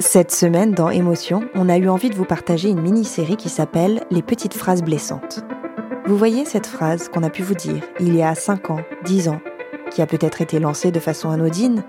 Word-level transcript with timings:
Cette 0.00 0.30
semaine, 0.30 0.74
dans 0.74 0.90
Émotion, 0.90 1.48
on 1.56 1.68
a 1.68 1.76
eu 1.76 1.88
envie 1.88 2.08
de 2.08 2.14
vous 2.14 2.24
partager 2.24 2.68
une 2.68 2.80
mini-série 2.80 3.36
qui 3.36 3.48
s'appelle 3.48 4.04
Les 4.12 4.22
petites 4.22 4.54
phrases 4.54 4.84
blessantes. 4.84 5.44
Vous 6.06 6.16
voyez 6.16 6.44
cette 6.44 6.68
phrase 6.68 7.08
qu'on 7.08 7.24
a 7.24 7.30
pu 7.30 7.42
vous 7.42 7.56
dire 7.56 7.82
il 7.98 8.14
y 8.14 8.22
a 8.22 8.36
5 8.36 8.70
ans, 8.70 8.80
10 9.04 9.28
ans, 9.28 9.40
qui 9.90 10.00
a 10.00 10.06
peut-être 10.06 10.40
été 10.40 10.60
lancée 10.60 10.92
de 10.92 11.00
façon 11.00 11.30
anodine, 11.30 11.82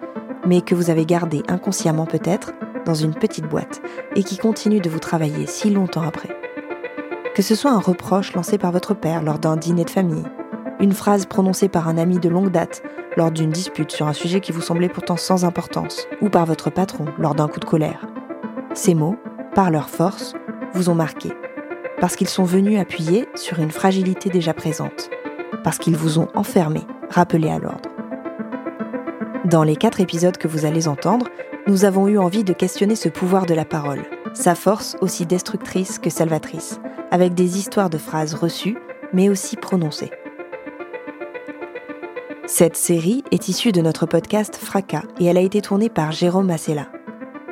mais 0.44 0.62
que 0.62 0.74
vous 0.74 0.90
avez 0.90 1.06
gardée 1.06 1.44
inconsciemment 1.48 2.08
peut-être 2.08 2.54
dans 2.84 2.96
une 2.96 3.14
petite 3.14 3.46
boîte 3.46 3.80
et 4.16 4.24
qui 4.24 4.38
continue 4.38 4.80
de 4.80 4.90
vous 4.90 5.00
travailler 5.00 5.46
si 5.46 5.70
longtemps 5.70 6.02
après. 6.02 6.36
Que 7.36 7.44
ce 7.44 7.54
soit 7.54 7.72
un 7.72 7.80
reproche 7.80 8.34
lancé 8.34 8.58
par 8.58 8.72
votre 8.72 8.96
père 8.96 9.22
lors 9.22 9.38
d'un 9.38 9.56
dîner 9.56 9.86
de 9.86 9.92
famille, 9.92 10.26
une 10.80 10.94
phrase 10.94 11.28
prononcée 11.28 11.70
par 11.70 11.88
un 11.88 12.00
ami 12.00 12.18
de 12.18 12.30
longue 12.30 12.52
date 12.52 12.82
lors 13.20 13.32
d'une 13.32 13.50
dispute 13.50 13.92
sur 13.92 14.08
un 14.08 14.14
sujet 14.14 14.40
qui 14.40 14.54
vous 14.54 14.62
semblait 14.62 14.88
pourtant 14.88 15.18
sans 15.18 15.44
importance, 15.44 16.08
ou 16.22 16.30
par 16.30 16.46
votre 16.46 16.70
patron 16.70 17.04
lors 17.18 17.36
d'un 17.36 17.50
coup 17.50 17.60
de 17.60 17.66
colère. 17.66 18.08
Ces 18.74 18.96
mots, 18.96 19.18
par 19.54 19.72
leur 19.72 19.90
force, 19.90 20.36
vous 20.74 20.90
ont 20.90 20.96
marqué, 20.96 21.34
parce 22.00 22.16
qu'ils 22.16 22.30
sont 22.30 22.46
venus 22.46 22.80
appuyer 22.80 23.28
sur 23.36 23.60
une 23.60 23.72
fragilité 23.72 24.30
déjà 24.30 24.54
présente, 24.54 25.10
parce 25.66 25.78
qu'ils 25.80 25.98
vous 25.98 26.18
ont 26.18 26.30
enfermé, 26.34 26.80
rappelé 27.10 27.50
à 27.50 27.60
l'ordre. 27.60 27.90
Dans 29.44 29.64
les 29.64 29.76
quatre 29.76 30.00
épisodes 30.00 30.38
que 30.38 30.48
vous 30.48 30.64
allez 30.66 30.88
entendre, 30.88 31.28
nous 31.68 31.84
avons 31.84 32.08
eu 32.08 32.18
envie 32.18 32.46
de 32.46 32.54
questionner 32.54 32.96
ce 32.96 33.10
pouvoir 33.10 33.46
de 33.46 33.54
la 33.54 33.66
parole, 33.66 34.04
sa 34.34 34.56
force 34.56 34.96
aussi 35.02 35.26
destructrice 35.26 36.00
que 36.00 36.10
salvatrice, 36.10 36.80
avec 37.12 37.34
des 37.34 37.58
histoires 37.58 37.90
de 37.90 37.98
phrases 37.98 38.34
reçues, 38.34 38.78
mais 39.12 39.28
aussi 39.28 39.58
prononcées. 39.58 40.12
Cette 42.52 42.76
série 42.76 43.24
est 43.30 43.48
issue 43.48 43.72
de 43.72 43.80
notre 43.80 44.08
podcast 44.08 44.56
Fracas 44.56 45.04
et 45.20 45.26
elle 45.26 45.38
a 45.38 45.42
été 45.42 45.62
tournée 45.62 45.88
par 45.88 46.12
Jérôme 46.12 46.48
Massella. 46.48 46.88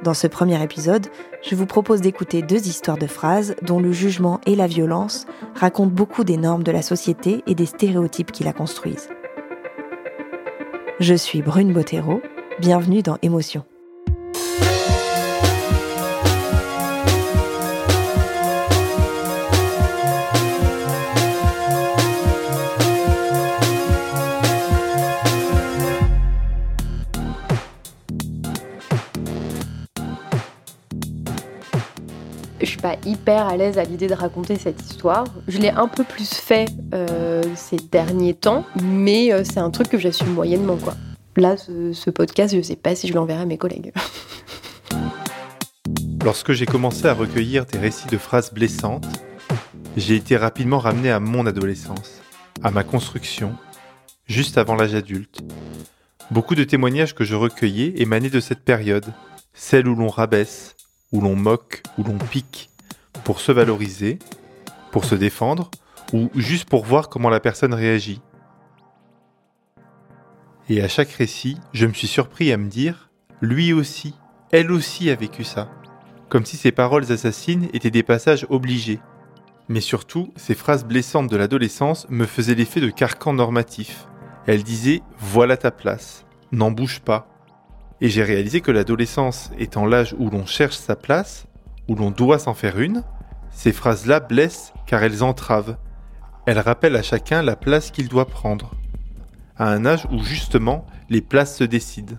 Dans 0.04 0.16
ce 0.16 0.26
premier 0.26 0.62
épisode, 0.64 1.06
je 1.44 1.54
vous 1.54 1.68
propose 1.68 2.02
d'écouter 2.02 2.42
deux 2.42 2.68
histoires 2.68 2.98
de 2.98 3.06
phrases 3.06 3.56
dont 3.62 3.80
le 3.80 3.92
jugement 3.92 4.42
et 4.48 4.56
la 4.56 4.66
violence 4.66 5.28
racontent 5.54 5.94
beaucoup 5.94 6.24
des 6.24 6.38
normes 6.38 6.64
de 6.64 6.72
la 6.72 6.82
société 6.82 7.44
et 7.46 7.54
des 7.54 7.68
stéréotypes 7.68 8.32
qui 8.32 8.44
la 8.44 8.54
construisent. 8.54 9.10
Je 11.00 11.14
suis 11.14 11.44
Brune 11.44 11.74
Bottero, 11.74 12.20
bienvenue 12.60 13.04
dans 13.04 13.20
Émotion. 13.22 13.66
Je 32.60 32.66
suis 32.66 32.78
pas 32.78 32.96
hyper 33.06 33.48
à 33.48 33.58
l'aise 33.58 33.78
à 33.78 33.84
l'idée 33.84 34.08
de 34.08 34.14
raconter 34.14 34.58
cette 34.58 34.82
histoire. 34.82 35.26
Je 35.48 35.60
l'ai 35.60 35.70
un 35.70 35.88
peu 35.88 36.04
plus 36.04 36.34
fait 36.34 36.68
euh, 36.94 37.44
ces 37.56 37.78
derniers 37.78 38.34
temps, 38.34 38.66
mais 38.82 39.32
euh, 39.32 39.44
c'est 39.44 39.60
un 39.60 39.70
truc 39.70 39.90
que 39.90 39.98
j'assume 39.98 40.34
moyennement 40.34 40.78
quoi. 40.78 40.96
Là, 41.36 41.56
ce, 41.56 41.94
ce, 41.94 42.10
podcast, 42.10 42.56
je 42.56 42.62
sais 42.62 42.76
pas 42.76 42.96
si 42.96 43.08
je 43.08 43.14
l'enverrai 43.14 43.42
à 43.42 43.46
mes 43.46 43.60
collègues. 43.60 43.94
Lorsque 46.24 46.54
j'ai 46.54 46.66
commencé 46.66 47.06
à 47.06 47.14
recueillir 47.14 47.66
des 47.66 47.78
récits 47.78 48.08
de 48.08 48.18
phrases 48.18 48.52
blessantes, 48.52 49.06
j'ai 49.96 50.16
été 50.16 50.38
rapidement 50.38 50.80
ramené 50.80 51.12
à 51.12 51.20
mon 51.20 51.46
adolescence, 51.46 52.22
à 52.64 52.72
ma 52.72 52.84
construction, 52.84 53.56
juste 54.26 54.58
avant 54.58 54.76
l'âge 54.76 54.96
adulte. 54.96 55.42
Beaucoup 56.32 56.56
de 56.56 56.64
témoignages 56.64 57.16
que 57.16 57.24
je 57.24 57.36
recueillais 57.36 57.94
émanaient 57.98 58.30
de 58.30 58.40
cette 58.40 58.64
période, 58.64 59.06
celle 59.54 59.88
où 59.88 59.96
l'on 59.96 60.10
rabaisse, 60.10 60.77
où 61.12 61.22
l'on 61.22 61.36
moque, 61.36 61.84
où 61.98 62.04
l'on 62.04 62.18
pique, 62.18 62.70
pour 63.24 63.40
se 63.40 63.52
valoriser, 63.52 64.20
pour 64.92 65.06
se 65.06 65.16
défendre, 65.16 65.72
ou 66.14 66.30
juste 66.36 66.70
pour 66.70 66.86
voir 66.86 67.10
comment 67.10 67.30
la 67.30 67.40
personne 67.40 67.74
réagit. 67.74 68.22
Et 70.70 70.82
à 70.82 70.88
chaque 70.88 71.12
récit, 71.12 71.58
je 71.74 71.86
me 71.86 71.94
suis 71.94 72.08
surpris 72.08 72.52
à 72.52 72.58
me 72.58 72.70
dire, 72.70 73.10
lui 73.42 73.74
aussi, 73.74 74.16
elle 74.52 74.72
aussi 74.72 75.10
a 75.10 75.16
vécu 75.16 75.44
ça. 75.44 75.70
Comme 76.30 76.46
si 76.46 76.58
ces 76.58 76.72
paroles 76.72 77.12
assassines 77.12 77.70
étaient 77.74 77.92
des 77.92 78.04
passages 78.04 78.46
obligés. 78.50 79.00
Mais 79.70 79.82
surtout, 79.82 80.34
ces 80.36 80.56
phrases 80.56 80.86
blessantes 80.86 81.30
de 81.30 81.38
l'adolescence 81.38 82.08
me 82.10 82.26
faisaient 82.26 82.56
l'effet 82.56 82.82
de 82.82 82.90
carcan 82.90 83.34
normatif. 83.34 84.08
Elle 84.46 84.64
disait 84.64 85.02
Voilà 85.20 85.56
ta 85.56 85.72
place, 85.72 86.26
n'en 86.52 86.72
bouge 86.72 87.00
pas, 87.00 87.28
et 88.00 88.10
j'ai 88.10 88.24
réalisé 88.24 88.62
que 88.62 88.72
l'adolescence 88.72 89.52
étant 89.58 89.86
l'âge 89.86 90.16
où 90.20 90.30
l'on 90.30 90.46
cherche 90.46 90.78
sa 90.78 90.96
place, 90.96 91.48
où 91.88 91.96
l'on 91.96 92.12
doit 92.12 92.38
s'en 92.38 92.54
faire 92.54 92.80
une, 92.80 93.04
ces 93.52 93.72
phrases-là 93.72 94.20
blessent 94.20 94.74
car 94.86 95.04
elles 95.04 95.24
entravent. 95.24 95.78
Elles 96.46 96.60
rappellent 96.60 96.96
à 96.96 97.02
chacun 97.02 97.42
la 97.42 97.56
place 97.56 97.90
qu'il 97.90 98.08
doit 98.08 98.28
prendre. 98.28 98.72
À 99.58 99.72
un 99.72 99.86
âge 99.86 100.08
où 100.12 100.24
justement 100.24 100.86
les 101.10 101.22
places 101.22 101.58
se 101.58 101.64
décident. 101.64 102.18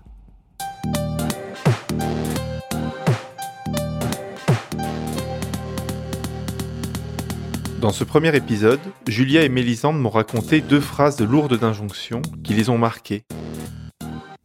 Dans 7.81 7.91
ce 7.91 8.03
premier 8.03 8.35
épisode, 8.35 8.81
Julia 9.07 9.45
et 9.45 9.49
Mélisande 9.49 10.01
m'ont 10.01 10.11
raconté 10.11 10.61
deux 10.61 10.81
phrases 10.81 11.21
lourdes 11.21 11.57
d'injonction 11.57 12.21
qui 12.43 12.55
les 12.55 12.69
ont 12.71 12.79
marquées 12.79 13.23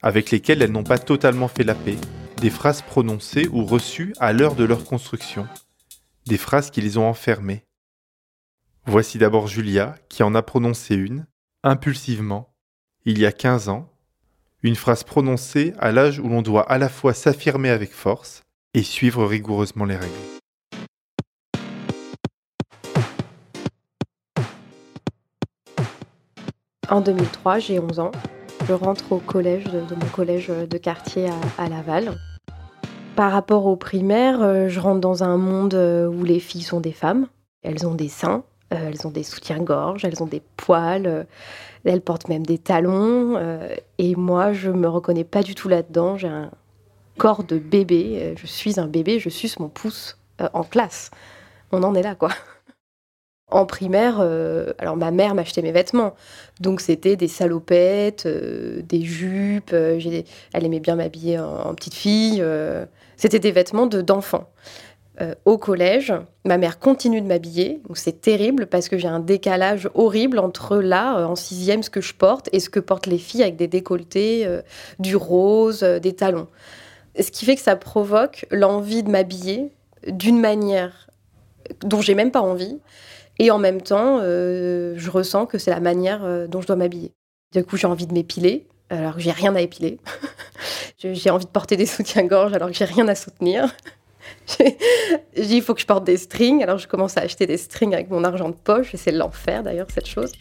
avec 0.03 0.31
lesquelles 0.31 0.61
elles 0.61 0.71
n'ont 0.71 0.83
pas 0.83 0.99
totalement 0.99 1.47
fait 1.47 1.63
la 1.63 1.75
paix, 1.75 1.97
des 2.41 2.49
phrases 2.49 2.81
prononcées 2.81 3.47
ou 3.47 3.65
reçues 3.65 4.13
à 4.19 4.33
l'heure 4.33 4.55
de 4.55 4.65
leur 4.65 4.83
construction, 4.83 5.47
des 6.27 6.37
phrases 6.37 6.69
qui 6.69 6.81
les 6.81 6.97
ont 6.97 7.07
enfermées. 7.07 7.63
Voici 8.85 9.17
d'abord 9.17 9.47
Julia 9.47 9.95
qui 10.09 10.21
en 10.21 10.35
a 10.35 10.41
prononcé 10.41 10.95
une, 10.95 11.25
impulsivement, 11.63 12.53
il 13.05 13.17
y 13.17 13.25
a 13.25 13.31
15 13.31 13.69
ans, 13.69 13.89
Une 14.65 14.77
phrase 14.77 15.03
prononcée 15.03 15.73
à 15.77 15.91
l'âge 15.91 16.19
où 16.19 16.29
l'on 16.29 16.41
doit 16.41 16.63
à 16.71 16.77
la 16.77 16.87
fois 16.87 17.13
s'affirmer 17.13 17.69
avec 17.69 17.91
force 17.91 18.43
et 18.73 18.81
suivre 18.81 19.25
rigoureusement 19.25 19.83
les 19.83 19.97
règles. 19.97 20.13
En 26.89 27.01
2003, 27.01 27.59
j'ai 27.59 27.79
11 27.79 27.99
ans. 27.99 28.11
Je 28.67 28.73
rentre 28.73 29.11
au 29.11 29.17
collège 29.17 29.65
de, 29.65 29.81
mon 29.93 30.05
collège 30.13 30.47
de 30.47 30.77
quartier 30.77 31.29
à, 31.57 31.67
Laval. 31.67 32.17
Par 33.15 33.31
rapport 33.31 33.65
au 33.65 33.75
primaire, 33.75 34.41
euh, 34.41 34.69
je 34.69 34.79
rentre 34.79 35.01
dans 35.01 35.23
un 35.23 35.35
monde 35.35 35.73
euh, 35.73 36.07
où 36.07 36.23
les 36.23 36.39
filles 36.39 36.61
sont 36.61 36.79
des 36.79 36.93
femmes. 36.93 37.27
Elles 37.61 37.85
ont 37.85 37.93
des 37.93 38.07
seins, 38.07 38.43
euh, 38.73 38.89
elles 38.89 39.05
ont 39.05 39.11
des 39.11 39.23
soutiens-gorge, 39.23 40.05
elles 40.05 40.23
ont 40.23 40.27
des 40.27 40.41
poils, 40.55 41.27
elles 41.83 42.01
portent 42.01 42.29
même 42.29 42.45
des 42.45 42.57
talons. 42.57 43.37
et 43.97 44.15
moi, 44.15 44.53
je 44.53 44.71
me 44.71 44.87
reconnais 44.87 45.25
pas 45.25 45.43
du 45.43 45.55
tout 45.55 45.67
là-dedans. 45.67 46.17
J'ai 46.17 46.29
un 46.29 46.49
corps 47.17 47.43
de 47.43 47.57
bébé. 47.57 48.33
Je 48.37 48.47
suis 48.47 48.79
un 48.79 48.87
bébé, 48.87 49.19
je 49.19 49.29
suce 49.29 49.59
mon 49.59 49.67
pouce 49.67 50.17
en 50.53 50.63
classe. 50.63 51.11
On 51.73 51.83
en 51.83 51.95
est 51.95 52.03
là, 52.03 52.15
quoi. 52.15 52.29
En 53.51 53.65
primaire, 53.65 54.17
euh, 54.19 54.73
alors 54.79 54.95
ma 54.95 55.11
mère 55.11 55.35
m'achetait 55.35 55.61
mes 55.61 55.71
vêtements. 55.71 56.15
Donc 56.59 56.81
c'était 56.81 57.15
des 57.15 57.27
salopettes, 57.27 58.25
euh, 58.25 58.81
des 58.81 59.01
jupes. 59.01 59.71
Euh, 59.73 59.99
elle 60.53 60.65
aimait 60.65 60.79
bien 60.79 60.95
m'habiller 60.95 61.39
en, 61.39 61.73
petite 61.75 61.93
fille. 61.93 62.43
c'était 63.17 63.39
des 63.39 63.51
vêtements 63.51 63.85
d'enfant. 63.85 64.49
au 65.45 65.57
collège, 65.59 66.13
ma 66.45 66.57
mère 66.57 66.79
continue 66.79 67.21
de 67.21 67.27
m'habiller. 67.27 67.81
Donc 67.87 67.97
c'est 67.97 68.21
terrible 68.21 68.65
parce 68.65 68.89
que 68.89 68.97
j'ai 68.97 69.07
un 69.07 69.19
décalage 69.19 69.89
horrible 69.93 70.39
entre 70.39 70.77
là, 70.77 71.27
en 71.27 71.35
sixième, 71.35 71.83
ce 71.83 71.89
que 71.89 72.01
je 72.01 72.13
porte 72.13 72.49
et 72.53 72.59
ce 72.59 72.69
que 72.69 72.79
portent 72.79 73.07
les 73.07 73.19
filles 73.19 73.43
avec 73.43 73.55
des 73.55 73.67
décolletés, 73.67 74.47
du 74.99 75.15
rose, 75.15 75.81
des 75.83 76.13
talons. 76.13 76.47
Ce 77.19 77.29
qui 77.29 77.45
fait 77.45 77.55
que 77.55 77.61
ça 77.61 77.75
provoque 77.75 78.47
l'envie 78.49 79.03
de 79.03 79.11
m'habiller 79.11 79.69
d'une 80.07 80.39
manière 80.39 81.09
dont 81.81 82.01
j'ai 82.01 82.15
même 82.15 82.31
pas 82.31 82.41
envie 82.41 82.79
et 83.39 83.51
en 83.51 83.57
même 83.57 83.81
temps, 83.81 84.19
euh, 84.21 84.93
je 84.97 85.09
ressens 85.09 85.45
que 85.45 85.57
c'est 85.57 85.71
la 85.71 85.79
manière 85.79 86.23
euh, 86.23 86.47
dont 86.47 86.61
je 86.61 86.67
dois 86.67 86.75
m'habiller. 86.75 87.13
Du 87.53 87.63
coup, 87.63 87.77
j'ai 87.77 87.87
envie 87.87 88.07
de 88.07 88.13
m'épiler, 88.13 88.67
alors 88.89 89.15
que 89.15 89.21
j'ai 89.21 89.31
rien 89.31 89.55
à 89.55 89.61
épiler. 89.61 89.99
j'ai 90.97 91.29
envie 91.29 91.45
de 91.45 91.49
porter 91.49 91.77
des 91.77 91.85
soutiens-gorge, 91.85 92.53
alors 92.53 92.69
que 92.69 92.75
j'ai 92.75 92.85
rien 92.85 93.07
à 93.07 93.15
soutenir. 93.15 93.75
il 95.35 95.61
faut 95.61 95.73
que 95.73 95.81
je 95.81 95.85
porte 95.85 96.03
des 96.03 96.17
strings, 96.17 96.63
alors 96.63 96.77
je 96.77 96.87
commence 96.87 97.17
à 97.17 97.21
acheter 97.21 97.45
des 97.45 97.57
strings 97.57 97.93
avec 97.93 98.09
mon 98.09 98.23
argent 98.23 98.49
de 98.49 98.55
poche, 98.55 98.93
et 98.93 98.97
c'est 98.97 99.11
l'enfer 99.11 99.63
d'ailleurs, 99.63 99.87
cette 99.91 100.07
chose. 100.07 100.31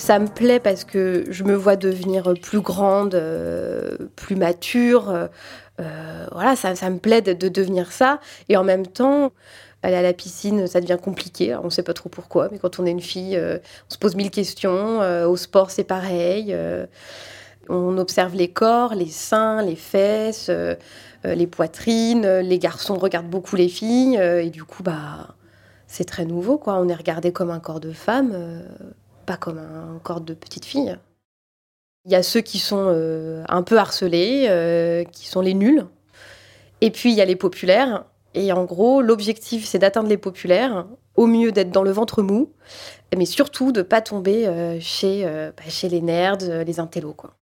Ça 0.00 0.18
me 0.18 0.28
plaît 0.28 0.60
parce 0.60 0.84
que 0.84 1.24
je 1.28 1.44
me 1.44 1.54
vois 1.54 1.76
devenir 1.76 2.32
plus 2.40 2.60
grande, 2.60 3.14
euh, 3.14 3.96
plus 4.16 4.34
mature. 4.34 5.10
Euh, 5.10 6.26
voilà, 6.32 6.56
ça, 6.56 6.90
me 6.90 6.98
plaît 6.98 7.20
de, 7.20 7.48
devenir 7.48 7.92
ça. 7.92 8.18
Et 8.48 8.56
en 8.56 8.64
même 8.64 8.86
temps, 8.86 9.30
aller 9.82 9.96
à 9.96 10.02
la 10.02 10.14
piscine, 10.14 10.66
ça 10.66 10.80
devient 10.80 10.98
compliqué. 11.00 11.54
on 11.54 11.64
ne 11.64 11.70
sait 11.70 11.82
pas 11.82 11.92
trop 11.92 12.08
pourquoi, 12.08 12.48
mais 12.50 12.58
quand 12.58 12.80
on 12.80 12.86
est 12.86 12.90
une 12.90 13.02
fille, 13.02 13.36
euh, 13.36 13.58
on 13.90 13.92
se 13.92 13.98
pose 13.98 14.16
mille 14.16 14.30
questions. 14.30 15.00
au 15.26 15.36
sport, 15.36 15.70
c'est 15.70 15.84
pareil. 15.84 16.56
on 17.68 17.98
observe 17.98 18.34
les 18.34 18.48
corps, 18.48 18.94
les 18.94 19.10
seins, 19.10 19.62
les 19.62 19.76
fesses, 19.76 20.50
les 21.24 21.46
poitrines. 21.46 22.38
Les 22.38 22.58
garçons 22.58 22.94
regardent 22.94 23.30
beaucoup 23.30 23.56
les 23.56 23.68
filles. 23.68 24.16
et 24.16 24.48
du 24.48 24.64
coup, 24.64 24.82
bah, 24.82 25.34
c'est 25.86 26.04
très 26.04 26.24
nouveau. 26.24 26.56
quoi. 26.56 26.76
On 26.76 26.88
est 26.88 26.94
regardé 26.94 27.32
comme 27.32 27.50
un 27.50 27.60
corps 27.60 27.80
de 27.80 27.92
femme 27.92 28.64
pas 29.26 29.36
comme 29.36 29.58
un 29.58 29.98
corps 30.02 30.20
de 30.20 30.34
petite 30.34 30.64
fille. 30.64 30.96
Il 32.06 32.12
y 32.12 32.14
a 32.14 32.22
ceux 32.22 32.40
qui 32.40 32.58
sont 32.58 32.86
euh, 32.88 33.44
un 33.48 33.62
peu 33.62 33.78
harcelés, 33.78 34.46
euh, 34.48 35.04
qui 35.04 35.26
sont 35.26 35.42
les 35.42 35.54
nuls. 35.54 35.84
Et 36.80 36.90
puis 36.90 37.10
il 37.10 37.16
y 37.16 37.20
a 37.20 37.26
les 37.26 37.36
populaires. 37.36 38.04
Et 38.34 38.52
en 38.52 38.64
gros, 38.64 39.02
l'objectif, 39.02 39.66
c'est 39.66 39.78
d'atteindre 39.78 40.08
les 40.08 40.16
populaires, 40.16 40.86
au 41.16 41.26
mieux 41.26 41.52
d'être 41.52 41.70
dans 41.70 41.82
le 41.82 41.90
ventre 41.90 42.22
mou, 42.22 42.52
mais 43.16 43.26
surtout 43.26 43.72
de 43.72 43.82
pas 43.82 44.00
tomber 44.00 44.46
euh, 44.46 44.78
chez, 44.80 45.24
bah, 45.24 45.64
chez 45.68 45.88
les 45.88 46.00
nerds, 46.00 46.38
les 46.64 46.80
intellos. 46.80 47.12
Quoi. 47.12 47.34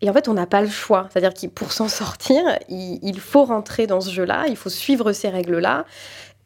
Et 0.00 0.10
en 0.10 0.12
fait, 0.12 0.26
on 0.26 0.34
n'a 0.34 0.46
pas 0.46 0.62
le 0.62 0.68
choix. 0.68 1.08
C'est-à-dire 1.12 1.34
que 1.34 1.46
pour 1.46 1.72
s'en 1.72 1.88
sortir, 1.88 2.42
il, 2.68 3.20
faut 3.20 3.44
rentrer 3.44 3.86
dans 3.86 4.00
ce 4.00 4.10
jeu-là, 4.10 4.46
il 4.48 4.56
faut 4.56 4.70
suivre 4.70 5.12
ces 5.12 5.28
règles-là, 5.28 5.84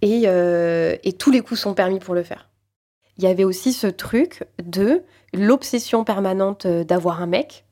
et 0.03 1.12
tous 1.19 1.31
les 1.31 1.41
coups 1.41 1.61
sont 1.61 1.75
permis 1.75 2.00
pour 2.00 2.14
le 2.14 2.25
faire 2.25 2.51
il 3.19 3.25
y 3.25 3.26
avait 3.26 3.44
aussi 3.44 3.73
ce 3.73 3.87
truc 3.87 4.44
de 4.62 5.03
l'obsession 5.35 6.05
permanente 6.05 6.67
euh, 6.67 6.85
d'avoir 6.85 7.23
un 7.23 7.26
mec, 7.26 7.64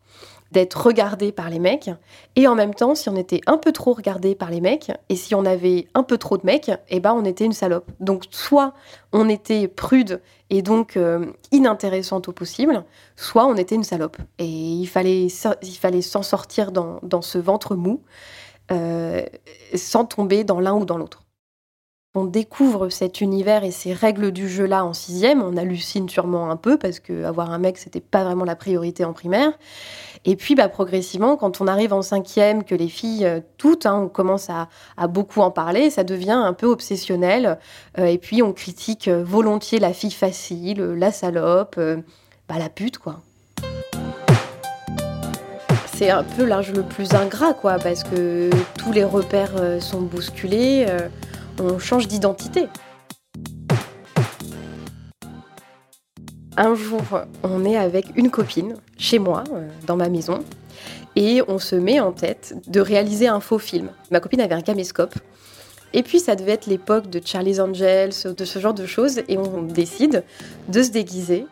d'être 0.53 0.85
regardé 0.85 1.31
par 1.31 1.49
les 1.49 1.61
mecs, 1.61 1.91
et 2.35 2.49
en 2.49 2.55
même 2.55 2.75
temps, 2.75 2.95
si 2.95 3.09
on 3.09 3.17
était 3.17 3.41
un 3.47 3.57
peu 3.57 3.73
trop 3.73 3.93
regardé 3.93 4.35
par 4.35 4.51
les 4.51 4.61
mecs, 4.61 4.91
et 5.09 5.15
si 5.15 5.35
on 5.35 5.45
avait 5.45 5.87
un 5.95 6.03
peu 6.03 6.19
trop 6.19 6.37
de 6.37 6.45
mecs, 6.45 6.71
eh 6.89 7.01
ben 7.01 7.13
on 7.13 7.25
était 7.25 7.45
une 7.45 7.53
salope. 7.53 7.91
Donc 8.01 8.25
soit 8.31 8.75
on 9.13 9.29
était 9.29 9.69
prude 9.69 10.21
et 10.51 10.63
donc 10.63 10.97
euh, 10.97 11.27
inintéressante 11.53 12.29
au 12.29 12.33
possible, 12.33 12.85
soit 13.17 13.47
on 13.47 13.55
était 13.57 13.77
une 13.77 13.85
salope. 13.85 14.17
Et 14.39 14.47
il 14.47 14.87
fallait, 14.87 15.29
il 15.63 15.77
fallait 15.77 16.03
s'en 16.03 16.23
sortir 16.23 16.73
dans, 16.73 17.23
ce 17.23 17.39
ventre 17.39 17.77
mou, 17.77 18.03
euh, 18.73 19.23
sans 19.75 20.05
tomber 20.05 20.43
dans 20.43 20.59
l'un 20.59 20.75
ou 20.75 20.85
dans 20.85 20.99
l'autre 20.99 21.23
on 22.15 22.25
découvre 22.25 22.89
cet 22.89 23.21
univers 23.21 23.62
et 23.62 23.71
ces 23.71 23.93
règles 23.93 24.33
du 24.33 24.49
jeu-là 24.49 24.85
en 24.85 24.93
sixième, 24.93 25.43
on 25.43 25.57
hallucine 25.57 26.09
sûrement 26.09 26.51
un 26.51 26.57
peu 26.57 26.77
parce 26.77 26.99
que 26.99 27.25
avoir 27.25 27.53
un 27.53 27.59
mec, 27.59 27.79
c'était 27.79 28.01
pas 28.01 28.25
vraiment 28.25 28.45
la 28.45 28.57
priorité 28.57 29.05
en 29.05 29.12
primaire. 29.12 29.53
Et 30.25 30.35
puis, 30.35 30.57
bah, 30.57 30.69
progressivement, 30.69 31.37
quand 31.37 31.61
on 31.61 31.69
arrive 31.69 31.93
en 31.93 32.03
cinquième, 32.03 32.65
que 32.65 32.75
les 32.75 32.89
filles, 32.89 33.25
euh, 33.25 33.41
toutes, 33.59 33.87
hein, 33.87 34.03
on 34.05 34.09
commence 34.09 34.49
à, 34.51 34.69
beaucoup 35.07 35.41
en 35.41 35.53
parler, 35.53 35.89
ça 35.89 36.03
devient 36.03 36.33
un 36.33 36.53
peu 36.53 36.67
obsessionnel. 36.67 37.59
Euh, 37.99 38.07
et 38.07 38.19
puis, 38.19 38.43
on 38.43 38.53
critique 38.53 39.06
euh, 39.06 39.23
volontiers 39.25 39.79
la 39.79 39.93
fille 39.93 40.11
facile, 40.11 40.83
la 40.83 41.13
salope, 41.13 41.81
bah, 42.49 42.56
la 42.59 42.69
pute, 42.69 42.99
quoi. 42.99 43.21
C'est 45.95 46.11
un 46.11 46.25
peu 46.25 46.45
l'âge 46.45 46.73
le 46.73 46.83
plus 46.83 47.15
ingrat, 47.15 47.55
quoi, 47.55 47.79
parce 47.79 48.05
que 48.05 48.51
tous 48.79 48.93
les 48.93 49.05
repères 49.05 49.81
sont 49.81 50.01
bousculés 50.01 50.87
change 51.79 52.09
d'identité. 52.09 52.69
Un 56.56 56.75
jour, 56.75 57.03
on 57.43 57.65
est 57.65 57.77
avec 57.77 58.06
une 58.17 58.31
copine 58.31 58.75
chez 58.99 59.19
moi, 59.19 59.44
euh, 59.53 59.67
dans 59.87 59.96
ma 59.96 60.08
maison, 60.08 60.41
et 61.17 61.43
on 61.49 61.58
se 61.58 61.75
met 61.75 62.01
en 62.01 62.13
tête 62.13 62.55
de 62.67 62.81
réaliser 62.81 63.29
un 63.29 63.41
faux 63.41 63.58
film. 63.58 63.91
Ma 64.11 64.20
copine 64.20 64.41
avait 64.41 64.55
un 64.55 64.61
caméscope, 64.61 65.15
et 65.93 66.03
puis 66.03 66.20
ça 66.20 66.37
devait 66.37 66.53
être 66.53 66.67
l'époque 66.67 67.08
de 67.08 67.20
Charlie's 67.25 67.61
Angels, 67.61 68.34
de 68.37 68.44
ce 68.44 68.58
genre 68.58 68.75
de 68.75 68.84
choses, 68.84 69.20
et 69.29 69.39
on 69.39 69.63
décide 69.63 70.23
de 70.69 70.82
se 70.82 70.91
déguiser. 70.91 71.46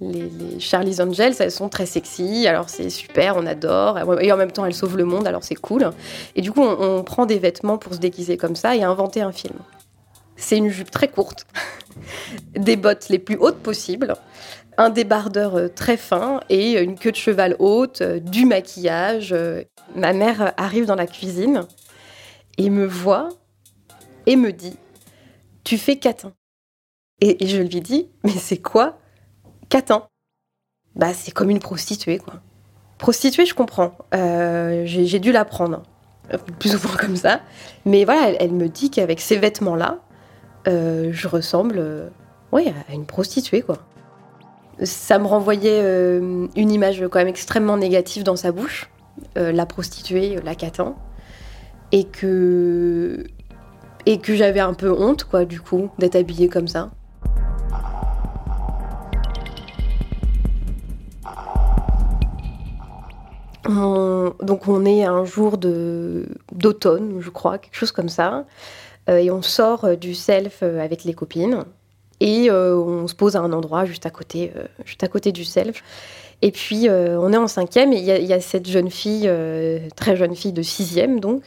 Les, 0.00 0.60
Charlie's 0.60 1.00
Angels, 1.00 1.34
elles 1.38 1.52
sont 1.52 1.68
très 1.68 1.86
sexy, 1.86 2.46
alors 2.46 2.68
c'est 2.68 2.90
super, 2.90 3.36
on 3.36 3.46
adore, 3.46 3.98
et 4.20 4.32
en 4.32 4.36
même 4.36 4.52
temps 4.52 4.64
elles 4.64 4.74
sauvent 4.74 4.96
le 4.96 5.04
monde, 5.04 5.26
alors 5.26 5.44
c'est 5.44 5.54
cool. 5.54 5.90
Et 6.36 6.40
du 6.40 6.52
coup, 6.52 6.62
on, 6.62 7.02
prend 7.02 7.26
des 7.26 7.38
vêtements 7.38 7.78
pour 7.78 7.94
se 7.94 7.98
déguiser 7.98 8.36
comme 8.36 8.56
ça 8.56 8.76
et 8.76 8.82
inventer 8.82 9.22
un 9.22 9.32
film. 9.32 9.56
C'est 10.36 10.56
une 10.56 10.68
jupe 10.68 10.90
très 10.90 11.08
courte, 11.08 11.46
des 12.56 12.76
bottes 12.76 13.08
les 13.08 13.18
plus 13.18 13.36
hautes 13.36 13.58
possibles, 13.58 14.14
un 14.76 14.90
débardeur 14.90 15.56
euh, 15.56 15.68
très 15.68 15.96
fin 15.96 16.40
et 16.48 16.80
une 16.80 16.98
queue 16.98 17.10
de 17.10 17.16
cheval 17.16 17.56
haute, 17.58 18.02
euh, 18.02 18.20
du 18.20 18.46
maquillage. 18.46 19.34
Ma 19.96 20.12
mère 20.12 20.52
arrive 20.56 20.86
dans 20.86 20.94
la 20.94 21.06
cuisine 21.06 21.66
et 22.58 22.70
me 22.70 22.86
voit 22.86 23.30
et 24.26 24.36
me 24.36 24.52
dit 24.52 24.76
Tu 25.64 25.78
fais 25.78 25.96
catin. 25.96 26.32
Et 27.20 27.44
je 27.46 27.60
lui 27.60 27.80
dis 27.80 28.08
Mais 28.22 28.30
c'est 28.30 28.58
quoi 28.58 28.98
catin 29.68 30.04
Bah, 30.96 31.12
c'est 31.14 31.32
comme 31.32 31.50
une 31.50 31.60
prostituée, 31.60 32.18
quoi. 32.18 32.34
Prostituée, 32.98 33.46
je 33.46 33.54
comprends. 33.54 33.92
Euh, 34.14 34.82
j'ai 34.84 35.20
dû 35.20 35.32
l'apprendre. 35.32 35.82
Plus 36.58 36.74
ou 36.74 36.86
moins 36.86 36.96
comme 36.96 37.16
ça. 37.16 37.40
Mais 37.86 38.04
voilà, 38.04 38.32
elle, 38.40 38.52
me 38.52 38.68
dit 38.68 38.90
qu'avec 38.90 39.20
ces 39.20 39.36
vêtements-là, 39.36 39.98
euh, 40.66 41.10
je 41.12 41.28
ressemble 41.28 41.76
euh, 41.78 42.08
ouais, 42.52 42.74
à 42.88 42.92
une 42.92 43.06
prostituée, 43.06 43.62
quoi. 43.62 43.78
Ça 44.82 45.18
me 45.18 45.26
renvoyait 45.26 45.80
une 46.20 46.70
image 46.70 47.04
quand 47.10 47.18
même 47.18 47.26
extrêmement 47.26 47.76
négative 47.76 48.22
dans 48.22 48.36
sa 48.36 48.52
bouche. 48.52 48.88
la 49.34 49.66
prostituée, 49.66 50.38
la 50.44 50.54
catin. 50.54 50.94
Et 51.90 52.04
que 52.04 53.24
et 54.06 54.18
que 54.18 54.36
j'avais 54.36 54.60
un 54.60 54.74
peu 54.74 54.90
honte, 54.90 55.24
quoi, 55.24 55.44
du 55.44 55.60
coup, 55.60 55.90
d'être 55.98 56.14
habillée 56.14 56.48
comme 56.48 56.68
ça. 56.68 56.90
Donc 63.68 64.66
on 64.66 64.84
est 64.86 65.04
un 65.04 65.24
jour 65.24 65.58
d'automne, 65.58 67.20
je 67.20 67.30
crois, 67.30 67.58
quelque 67.58 67.76
chose 67.76 67.92
comme 67.92 68.08
ça. 68.08 68.46
et 69.08 69.30
on 69.30 69.42
sort 69.42 69.96
du 69.96 70.14
self 70.14 70.62
avec 70.62 71.04
les 71.04 71.14
copines. 71.14 71.64
Et 72.20 72.50
on 72.50 73.06
se 73.06 73.14
pose 73.14 73.36
à 73.36 73.40
un 73.40 73.52
endroit 73.52 73.84
juste 73.84 74.06
à 74.06 74.10
côté, 74.10 74.52
juste 74.84 75.04
à 75.04 75.08
côté 75.08 75.32
du 75.32 75.44
self. 75.44 75.82
Et 76.40 76.50
puis, 76.50 76.88
on 76.88 77.32
est 77.32 77.36
en 77.36 77.46
cinquième 77.46 77.92
et 77.92 77.98
il 77.98 78.04
y, 78.04 78.26
y, 78.26 78.32
a 78.32 78.40
cette 78.40 78.68
jeune 78.68 78.90
fille, 78.90 79.30
très 79.96 80.16
jeune 80.16 80.34
fille 80.34 80.52
de 80.52 80.62
sixième 80.62 81.20
donc, 81.20 81.42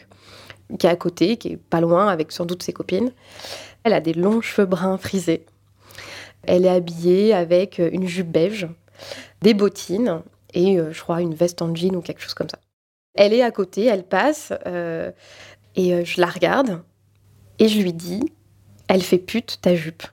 qui 0.77 0.87
est 0.87 0.89
à 0.89 0.95
côté, 0.95 1.37
qui 1.37 1.53
est 1.53 1.57
pas 1.57 1.81
loin 1.81 2.07
avec 2.07 2.31
sans 2.31 2.45
doute 2.45 2.63
ses 2.63 2.73
copines. 2.73 3.11
Elle 3.83 3.93
a 3.93 3.99
des 3.99 4.13
longs 4.13 4.41
cheveux 4.41 4.67
bruns 4.67 4.97
frisés. 4.97 5.45
Elle 6.43 6.65
est 6.65 6.69
habillée 6.69 7.33
avec 7.33 7.79
une 7.79 8.07
jupe 8.07 8.29
beige, 8.29 8.67
des 9.41 9.53
bottines 9.53 10.21
et 10.53 10.79
euh, 10.79 10.91
je 10.91 11.01
crois 11.01 11.21
une 11.21 11.33
veste 11.33 11.61
en 11.61 11.73
jean 11.75 11.95
ou 11.95 12.01
quelque 12.01 12.21
chose 12.21 12.33
comme 12.33 12.49
ça. 12.49 12.59
Elle 13.13 13.33
est 13.33 13.41
à 13.41 13.51
côté, 13.51 13.85
elle 13.85 14.03
passe 14.03 14.53
euh, 14.65 15.11
et 15.75 15.93
euh, 15.93 16.05
je 16.05 16.21
la 16.21 16.27
regarde 16.27 16.81
et 17.59 17.67
je 17.67 17.79
lui 17.81 17.93
dis 17.93 18.21
Elle 18.87 19.01
fait 19.01 19.17
pute 19.17 19.59
ta 19.61 19.75
jupe. 19.75 20.03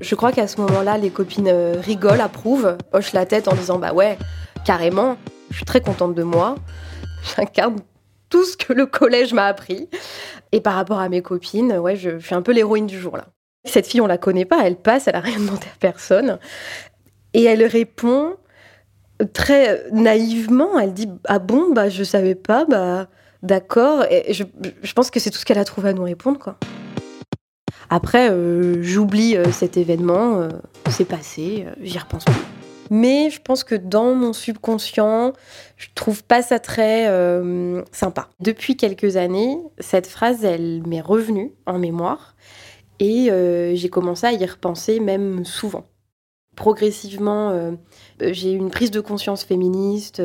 Je 0.00 0.14
crois 0.16 0.32
qu'à 0.32 0.48
ce 0.48 0.60
moment-là, 0.60 0.98
les 0.98 1.10
copines 1.10 1.48
rigolent, 1.48 2.20
approuvent, 2.20 2.76
hochent 2.92 3.12
la 3.12 3.24
tête 3.24 3.46
en 3.46 3.54
disant 3.54 3.78
Bah 3.78 3.92
ouais, 3.92 4.18
carrément, 4.64 5.16
je 5.50 5.56
suis 5.56 5.64
très 5.64 5.80
contente 5.80 6.14
de 6.14 6.22
moi. 6.22 6.56
J'incarne 7.36 7.76
tout 8.32 8.44
ce 8.44 8.56
que 8.56 8.72
le 8.72 8.86
collège 8.86 9.32
m'a 9.32 9.46
appris. 9.46 9.88
Et 10.50 10.60
par 10.60 10.74
rapport 10.74 10.98
à 10.98 11.08
mes 11.08 11.22
copines, 11.22 11.72
ouais, 11.74 11.96
je, 11.96 12.18
suis 12.18 12.34
un 12.34 12.42
peu 12.42 12.52
l'héroïne 12.52 12.86
du 12.86 12.98
jour 12.98 13.16
là. 13.16 13.26
Cette 13.64 13.86
fille, 13.86 14.00
on 14.00 14.06
la 14.06 14.18
connaît 14.18 14.44
pas, 14.44 14.66
elle 14.66 14.76
passe, 14.76 15.06
elle 15.06 15.16
a 15.16 15.20
rien 15.20 15.38
demandé 15.38 15.66
à 15.66 15.78
personne. 15.78 16.38
Et 17.34 17.44
elle 17.44 17.64
répond 17.64 18.36
très 19.32 19.84
naïvement, 19.92 20.78
elle 20.78 20.92
dit 20.92 21.08
Ah 21.24 21.38
bon, 21.38 21.72
bah 21.72 21.88
je 21.88 22.02
savais 22.02 22.34
pas, 22.34 22.64
bah 22.64 23.08
d'accord. 23.42 24.04
Je, 24.28 24.92
pense 24.94 25.10
que 25.10 25.20
c'est 25.20 25.30
tout 25.30 25.38
ce 25.38 25.44
qu'elle 25.44 25.58
a 25.58 25.64
trouvé 25.64 25.90
à 25.90 25.92
nous 25.92 26.02
répondre, 26.02 26.38
quoi. 26.38 26.56
Après, 27.88 28.30
euh, 28.30 28.82
j'oublie 28.82 29.36
euh, 29.36 29.52
cet 29.52 29.76
événement, 29.76 30.38
euh, 30.38 30.48
c'est 30.88 31.04
passé, 31.04 31.66
j'y 31.82 31.98
repense 31.98 32.24
plus. 32.24 32.34
Mais 32.90 33.30
je 33.30 33.40
pense 33.40 33.64
que 33.64 33.74
dans 33.74 34.14
mon 34.14 34.32
subconscient, 34.32 35.34
je 35.76 35.88
trouve 35.94 36.24
pas 36.24 36.42
ça 36.42 36.58
très 36.58 37.06
sympa. 37.90 38.28
Depuis 38.40 38.76
quelques 38.76 39.16
années, 39.16 39.56
cette 39.78 40.06
phrase, 40.06 40.44
elle 40.44 40.82
m'est 40.86 41.00
revenue 41.00 41.52
en 41.64 41.78
mémoire 41.78 42.34
et 43.02 43.32
euh, 43.32 43.74
j'ai 43.74 43.88
commencé 43.88 44.26
à 44.26 44.32
y 44.32 44.46
repenser 44.46 45.00
même 45.00 45.44
souvent. 45.44 45.88
Progressivement, 46.54 47.50
euh, 47.50 47.72
j'ai 48.20 48.52
eu 48.52 48.56
une 48.56 48.70
prise 48.70 48.92
de 48.92 49.00
conscience 49.00 49.42
féministe. 49.42 50.22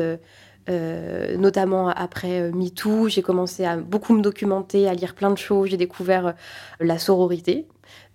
notamment 0.68 1.88
après 1.88 2.52
MeToo, 2.52 3.08
j'ai 3.08 3.22
commencé 3.22 3.64
à 3.64 3.76
beaucoup 3.76 4.14
me 4.14 4.22
documenter, 4.22 4.86
à 4.86 4.94
lire 4.94 5.14
plein 5.14 5.30
de 5.30 5.38
choses. 5.38 5.70
J'ai 5.70 5.76
découvert 5.76 6.34
la 6.78 6.98
sororité, 6.98 7.66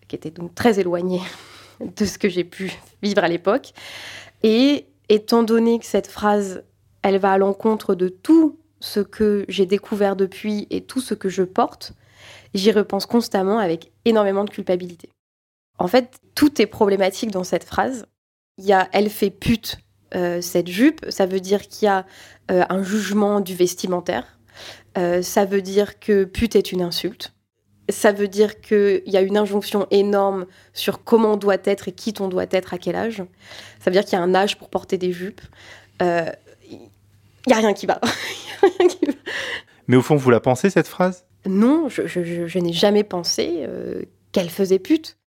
qui 0.07 0.15
était 0.15 0.31
donc 0.31 0.55
très 0.55 0.79
éloignée 0.79 1.21
de 1.97 2.05
ce 2.05 2.17
que 2.17 2.29
j'ai 2.29 2.45
pu 2.45 2.71
vivre 3.01 3.21
à 3.21 3.27
l'époque. 3.27 3.73
Et 4.43 4.85
étant 5.09 5.43
donné 5.43 5.79
que 5.79 5.85
cette 5.85 6.07
phrase, 6.07 6.63
elle 7.01 7.17
va 7.17 7.33
à 7.33 7.37
l'encontre 7.37 7.95
de 7.95 8.07
tout 8.07 8.59
ce 8.79 9.01
que 9.01 9.43
j'ai 9.49 9.65
découvert 9.65 10.15
depuis 10.15 10.67
et 10.69 10.85
tout 10.85 11.01
ce 11.01 11.15
que 11.15 11.27
je 11.27 11.43
porte, 11.43 11.93
j'y 12.53 12.71
repense 12.71 13.05
constamment 13.05 13.59
avec 13.59 13.91
énormément 14.05 14.43
de 14.43 14.49
culpabilité. 14.49 15.09
En 15.79 15.87
fait, 15.87 16.19
tout 16.35 16.61
est 16.61 16.65
problématique 16.65 17.31
dans 17.31 17.43
cette 17.43 17.63
phrase. 17.63 18.05
Il 18.57 18.65
y 18.65 18.73
a 18.73 18.87
elle 18.91 19.09
fait 19.09 19.31
pute 19.31 19.77
euh, 20.15 20.41
cette 20.41 20.67
jupe, 20.67 21.03
ça 21.09 21.25
veut 21.25 21.39
dire 21.39 21.67
qu'il 21.67 21.87
y 21.87 21.89
a 21.89 22.05
euh, 22.51 22.63
un 22.69 22.83
jugement 22.83 23.39
du 23.39 23.55
vestimentaire, 23.55 24.37
euh, 24.95 25.23
ça 25.23 25.45
veut 25.45 25.63
dire 25.63 25.99
que 25.99 26.23
pute 26.23 26.55
est 26.55 26.71
une 26.71 26.83
insulte, 26.83 27.33
ça 27.89 28.11
veut 28.11 28.27
dire 28.27 28.61
qu'il 28.61 29.01
y 29.07 29.17
a 29.17 29.21
une 29.21 29.37
injonction 29.37 29.87
énorme 29.89 30.45
sur 30.73 31.03
comment 31.03 31.33
on 31.33 31.37
doit 31.37 31.57
être 31.63 31.87
et 31.87 31.91
qui 31.93 32.13
on 32.19 32.27
doit 32.27 32.45
être 32.51 32.75
à 32.75 32.77
quel 32.77 32.95
âge. 32.95 33.23
Ça 33.79 33.89
veut 33.89 33.91
dire 33.91 34.05
qu'il 34.05 34.13
y 34.13 34.21
a 34.21 34.23
un 34.23 34.35
âge 34.35 34.57
pour 34.59 34.69
porter 34.69 34.99
des 34.99 35.11
jupes. 35.11 35.41
Il 35.99 36.05
n'y 37.47 37.53
a 37.53 37.57
rien 37.57 37.73
qui 37.73 37.87
va. 37.87 37.99
Mais 39.87 39.97
au 39.97 40.01
fond, 40.01 40.15
vous 40.15 40.29
la 40.29 40.39
pensez, 40.39 40.69
cette 40.69 40.87
phrase? 40.87 41.25
Non, 41.45 41.89
je, 41.89 42.59
n'ai 42.59 42.73
jamais 42.73 43.03
pensé 43.03 43.63
euh, 43.67 44.03
qu'elle 44.31 44.49
faisait 44.49 44.79
pute. 44.79 45.17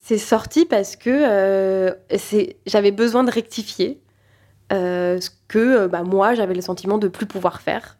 C'est 0.00 0.18
sorti 0.18 0.64
parce 0.64 0.96
que 0.96 1.10
euh, 1.10 1.92
j'avais 2.66 2.92
besoin 2.92 3.24
de 3.24 3.30
rectifier 3.30 4.00
ce 4.70 5.30
que 5.48 5.86
bah, 5.86 6.02
moi, 6.02 6.34
j'avais 6.34 6.54
le 6.54 6.60
sentiment 6.60 6.98
de 6.98 7.08
plus 7.08 7.26
pouvoir 7.26 7.60
faire. 7.60 7.98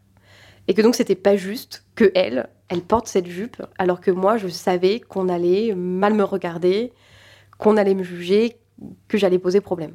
Et 0.68 0.74
que 0.74 0.82
donc, 0.82 0.94
c'était 0.94 1.14
pas 1.14 1.36
juste 1.36 1.84
que 1.94 2.12
elle, 2.14 2.48
elle 2.68 2.82
porte 2.82 3.08
cette 3.08 3.26
jupe, 3.26 3.62
alors 3.78 4.00
que 4.00 4.10
moi, 4.10 4.36
je 4.36 4.48
savais 4.48 5.00
qu'on 5.00 5.28
allait 5.28 5.74
mal 5.74 6.12
me 6.14 6.24
regarder, 6.24 6.92
qu'on 7.58 7.76
allait 7.76 7.94
me 7.94 8.02
juger, 8.02 8.58
que 9.08 9.16
j'allais 9.16 9.38
poser 9.38 9.60
problème. 9.60 9.94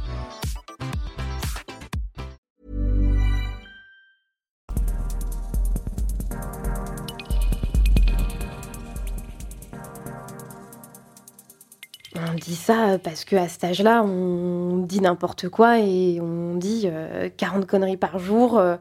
On 12.31 12.35
dit 12.35 12.55
ça 12.55 12.97
parce 13.03 13.25
qu'à 13.25 13.47
cet 13.49 13.63
âge-là, 13.65 14.03
on 14.03 14.77
dit 14.77 15.01
n'importe 15.01 15.49
quoi 15.49 15.79
et 15.79 16.19
on 16.21 16.55
dit 16.55 16.87
40 17.35 17.63
euh, 17.63 17.65
conneries 17.65 17.97
par 17.97 18.19
jour 18.19 18.57
euh, 18.57 18.77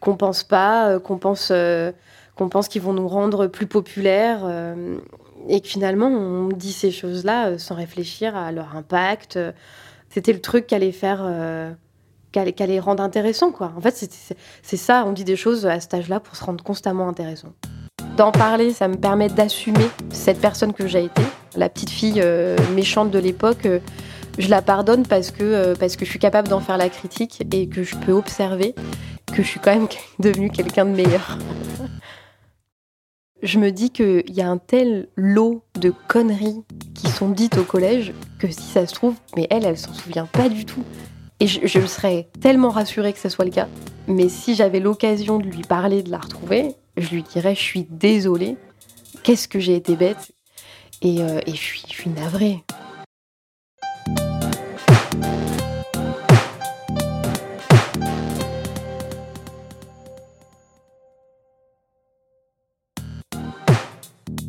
qu'on 0.00 0.16
pense 0.16 0.42
pas, 0.42 0.88
euh, 0.88 0.98
qu'on 0.98 1.18
pense, 1.18 1.52
qu'on 2.34 2.48
pense 2.48 2.66
qu'ils 2.68 2.82
vont 2.82 2.92
nous 2.92 3.06
rendre 3.06 3.46
plus 3.46 3.66
populaires 3.66 4.40
et 5.48 5.60
que 5.60 5.68
finalement 5.68 6.08
on 6.08 6.48
dit 6.48 6.72
ces 6.72 6.90
choses-là 6.90 7.58
sans 7.58 7.76
réfléchir 7.76 8.36
à 8.36 8.50
leur 8.50 8.74
impact. 8.76 9.38
C'était 10.08 10.32
le 10.32 10.40
truc 10.40 10.66
qui 10.66 10.74
allait 10.74 10.92
faire, 10.92 11.24
qui 12.32 12.38
allait, 12.38 12.80
rendre 12.80 13.02
intéressant 13.02 13.52
quoi. 13.52 13.72
En 13.76 13.80
fait, 13.80 14.08
c'est 14.62 14.76
ça, 14.76 15.04
on 15.06 15.12
dit 15.12 15.24
des 15.24 15.36
choses 15.36 15.66
à 15.66 15.78
cet 15.78 15.94
âge-là 15.94 16.18
pour 16.18 16.34
se 16.34 16.44
rendre 16.44 16.64
constamment 16.64 17.08
intéressant. 17.08 17.52
D'en 18.16 18.32
parler, 18.32 18.72
ça 18.72 18.88
me 18.88 18.96
permet 18.96 19.28
d'assumer 19.28 19.88
cette 20.10 20.40
personne 20.40 20.72
que 20.72 20.88
j'ai 20.88 21.04
été 21.04 21.22
la 21.56 21.68
petite 21.68 21.90
fille 21.90 22.20
euh, 22.22 22.56
méchante 22.74 23.10
de 23.10 23.18
l'époque, 23.18 23.66
euh, 23.66 23.80
je 24.38 24.48
la 24.48 24.62
pardonne 24.62 25.06
parce 25.06 25.30
que, 25.30 25.42
euh, 25.42 25.74
parce 25.78 25.96
que 25.96 26.04
je 26.04 26.10
suis 26.10 26.18
capable 26.18 26.48
d'en 26.48 26.60
faire 26.60 26.78
la 26.78 26.88
critique 26.88 27.42
et 27.52 27.68
que 27.68 27.82
je 27.82 27.96
peux 27.96 28.12
observer 28.12 28.74
que 29.26 29.42
je 29.42 29.48
suis 29.48 29.60
quand 29.60 29.74
même 29.74 29.88
devenue 30.18 30.50
quelqu'un 30.50 30.84
de 30.84 30.90
meilleur. 30.90 31.38
je 33.42 33.58
me 33.58 33.70
dis 33.70 33.90
qu'il 33.90 34.30
y 34.30 34.40
a 34.40 34.48
un 34.48 34.58
tel 34.58 35.08
lot 35.16 35.62
de 35.80 35.92
conneries 36.08 36.62
qui 36.94 37.08
sont 37.08 37.30
dites 37.30 37.58
au 37.58 37.64
collège 37.64 38.12
que 38.38 38.50
si 38.50 38.62
ça 38.62 38.86
se 38.86 38.94
trouve, 38.94 39.14
mais 39.36 39.46
elle, 39.50 39.64
elle 39.64 39.78
s'en 39.78 39.94
souvient 39.94 40.26
pas 40.26 40.48
du 40.48 40.64
tout. 40.64 40.84
Et 41.40 41.46
je, 41.46 41.66
je, 41.66 41.86
serais 41.86 42.28
tellement 42.40 42.70
rassurée 42.70 43.12
que 43.12 43.20
ce 43.20 43.28
soit 43.28 43.44
le 43.44 43.52
cas. 43.52 43.68
Mais 44.08 44.28
si 44.28 44.56
j'avais 44.56 44.80
l'occasion 44.80 45.38
de 45.38 45.44
lui 45.44 45.62
parler, 45.62 46.02
de 46.02 46.10
la 46.10 46.18
retrouver, 46.18 46.74
je 46.96 47.10
lui 47.10 47.22
dirais 47.22 47.54
Je 47.54 47.60
suis 47.60 47.86
désolée, 47.88 48.56
qu'est-ce 49.22 49.46
que 49.46 49.60
j'ai 49.60 49.76
été 49.76 49.94
bête, 49.94 50.32
et, 51.02 51.22
euh, 51.22 51.40
je, 51.46 51.52
suis, 51.52 52.10
navrée. 52.10 52.62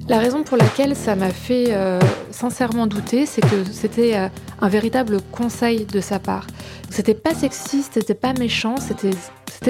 La 0.08 0.18
raison 0.18 0.44
pour 0.44 0.58
laquelle 0.58 0.96
ça 0.96 1.16
m'a 1.16 1.30
fait 1.30 1.68
euh, 1.70 2.00
sincèrement 2.32 2.88
douter, 2.88 3.28
c'est 3.28 3.42
que 3.42 3.64
c'était 3.72 4.18
euh, 4.18 4.28
un 4.60 4.68
véritable 4.68 5.22
conseil 5.32 5.86
de 5.86 6.02
sa 6.02 6.18
part. 6.18 6.48
C'était 6.90 7.14
pas 7.14 7.36
sexiste, 7.36 7.94
c'était 7.94 8.16
pas 8.16 8.34
méchant, 8.34 8.78
c'était 8.78 9.12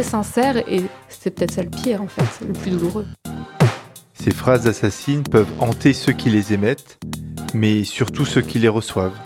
sincère 0.01 0.55
et 0.69 0.83
c'était 1.09 1.31
peut-être 1.31 1.51
ça 1.51 1.63
le 1.63 1.69
pire 1.69 2.01
en 2.01 2.07
fait, 2.07 2.45
le 2.45 2.53
plus 2.53 2.71
douloureux. 2.71 3.05
Ces 4.22 4.32
phrases 4.32 4.68
assassines 4.68 5.24
peuvent 5.24 5.52
hanter 5.60 5.94
ceux 5.94 6.12
qui 6.12 6.30
les 6.30 6.52
émettent, 6.52 7.00
mais 7.54 7.86
surtout 7.86 8.26
ceux 8.26 8.42
qui 8.42 8.60
les 8.60 8.68
reçoivent. 8.68 9.18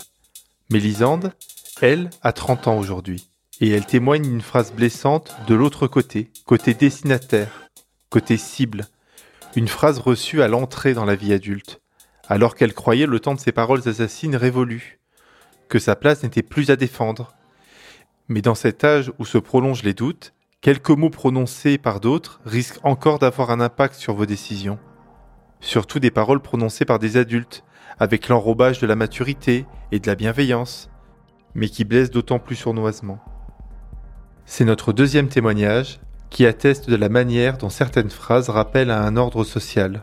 Mélisande, 0.70 1.32
elle, 1.80 2.10
a 2.22 2.32
30 2.32 2.68
ans 2.68 2.78
aujourd'hui, 2.78 3.28
et 3.60 3.70
elle 3.70 3.86
témoigne 3.86 4.22
d'une 4.22 4.40
phrase 4.40 4.72
blessante 4.72 5.34
de 5.48 5.54
l'autre 5.56 5.88
côté, 5.88 6.30
côté 6.46 6.74
destinataire, 6.74 7.68
côté 8.08 8.36
cible, 8.36 8.86
une 9.56 9.66
phrase 9.66 9.98
reçue 9.98 10.42
à 10.42 10.48
l'entrée 10.48 10.94
dans 10.94 11.04
la 11.04 11.16
vie 11.16 11.32
adulte, 11.32 11.80
alors 12.28 12.54
qu'elle 12.54 12.72
croyait 12.72 13.06
le 13.06 13.18
temps 13.18 13.34
de 13.34 13.40
ses 13.40 13.52
paroles 13.52 13.88
assassines 13.88 14.36
révolu, 14.36 15.00
que 15.68 15.80
sa 15.80 15.96
place 15.96 16.22
n'était 16.22 16.42
plus 16.42 16.70
à 16.70 16.76
défendre. 16.76 17.34
Mais 18.28 18.42
dans 18.42 18.54
cet 18.54 18.84
âge 18.84 19.12
où 19.18 19.24
se 19.24 19.38
prolongent 19.38 19.82
les 19.82 19.94
doutes, 19.94 20.32
quelques 20.64 20.88
mots 20.88 21.10
prononcés 21.10 21.76
par 21.76 22.00
d'autres 22.00 22.40
risquent 22.46 22.80
encore 22.84 23.18
d'avoir 23.18 23.50
un 23.50 23.60
impact 23.60 23.96
sur 23.96 24.14
vos 24.14 24.24
décisions. 24.24 24.78
Surtout 25.60 25.98
des 25.98 26.10
paroles 26.10 26.40
prononcées 26.40 26.86
par 26.86 26.98
des 26.98 27.18
adultes, 27.18 27.64
avec 27.98 28.28
l'enrobage 28.28 28.80
de 28.80 28.86
la 28.86 28.96
maturité 28.96 29.66
et 29.92 30.00
de 30.00 30.06
la 30.06 30.14
bienveillance, 30.14 30.88
mais 31.54 31.68
qui 31.68 31.84
blessent 31.84 32.10
d'autant 32.10 32.38
plus 32.38 32.56
sournoisement. 32.56 33.18
C'est 34.46 34.64
notre 34.64 34.94
deuxième 34.94 35.28
témoignage 35.28 36.00
qui 36.30 36.46
atteste 36.46 36.88
de 36.88 36.96
la 36.96 37.10
manière 37.10 37.58
dont 37.58 37.68
certaines 37.68 38.08
phrases 38.08 38.48
rappellent 38.48 38.90
à 38.90 39.02
un 39.02 39.18
ordre 39.18 39.44
social, 39.44 40.02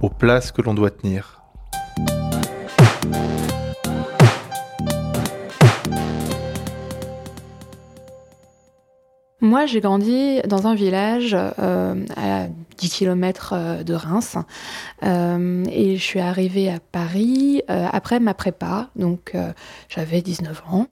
aux 0.00 0.10
places 0.10 0.50
que 0.50 0.60
l'on 0.60 0.74
doit 0.74 0.90
tenir. 0.90 1.40
Moi, 9.42 9.64
j'ai 9.64 9.80
grandi 9.80 10.42
dans 10.46 10.66
un 10.66 10.74
village 10.74 11.34
euh, 11.34 12.04
à 12.14 12.48
10 12.76 12.90
km 12.90 13.54
euh, 13.54 13.82
de 13.82 13.94
Reims 13.94 14.36
euh, 15.02 15.64
et 15.70 15.96
je 15.96 16.02
suis 16.02 16.20
arrivée 16.20 16.68
à 16.68 16.78
Paris 16.78 17.62
après 17.68 18.20
ma 18.20 18.34
prépa, 18.34 18.90
donc 18.96 19.34
j'avais 19.88 20.20
19 20.20 20.62
ans. 20.70 20.86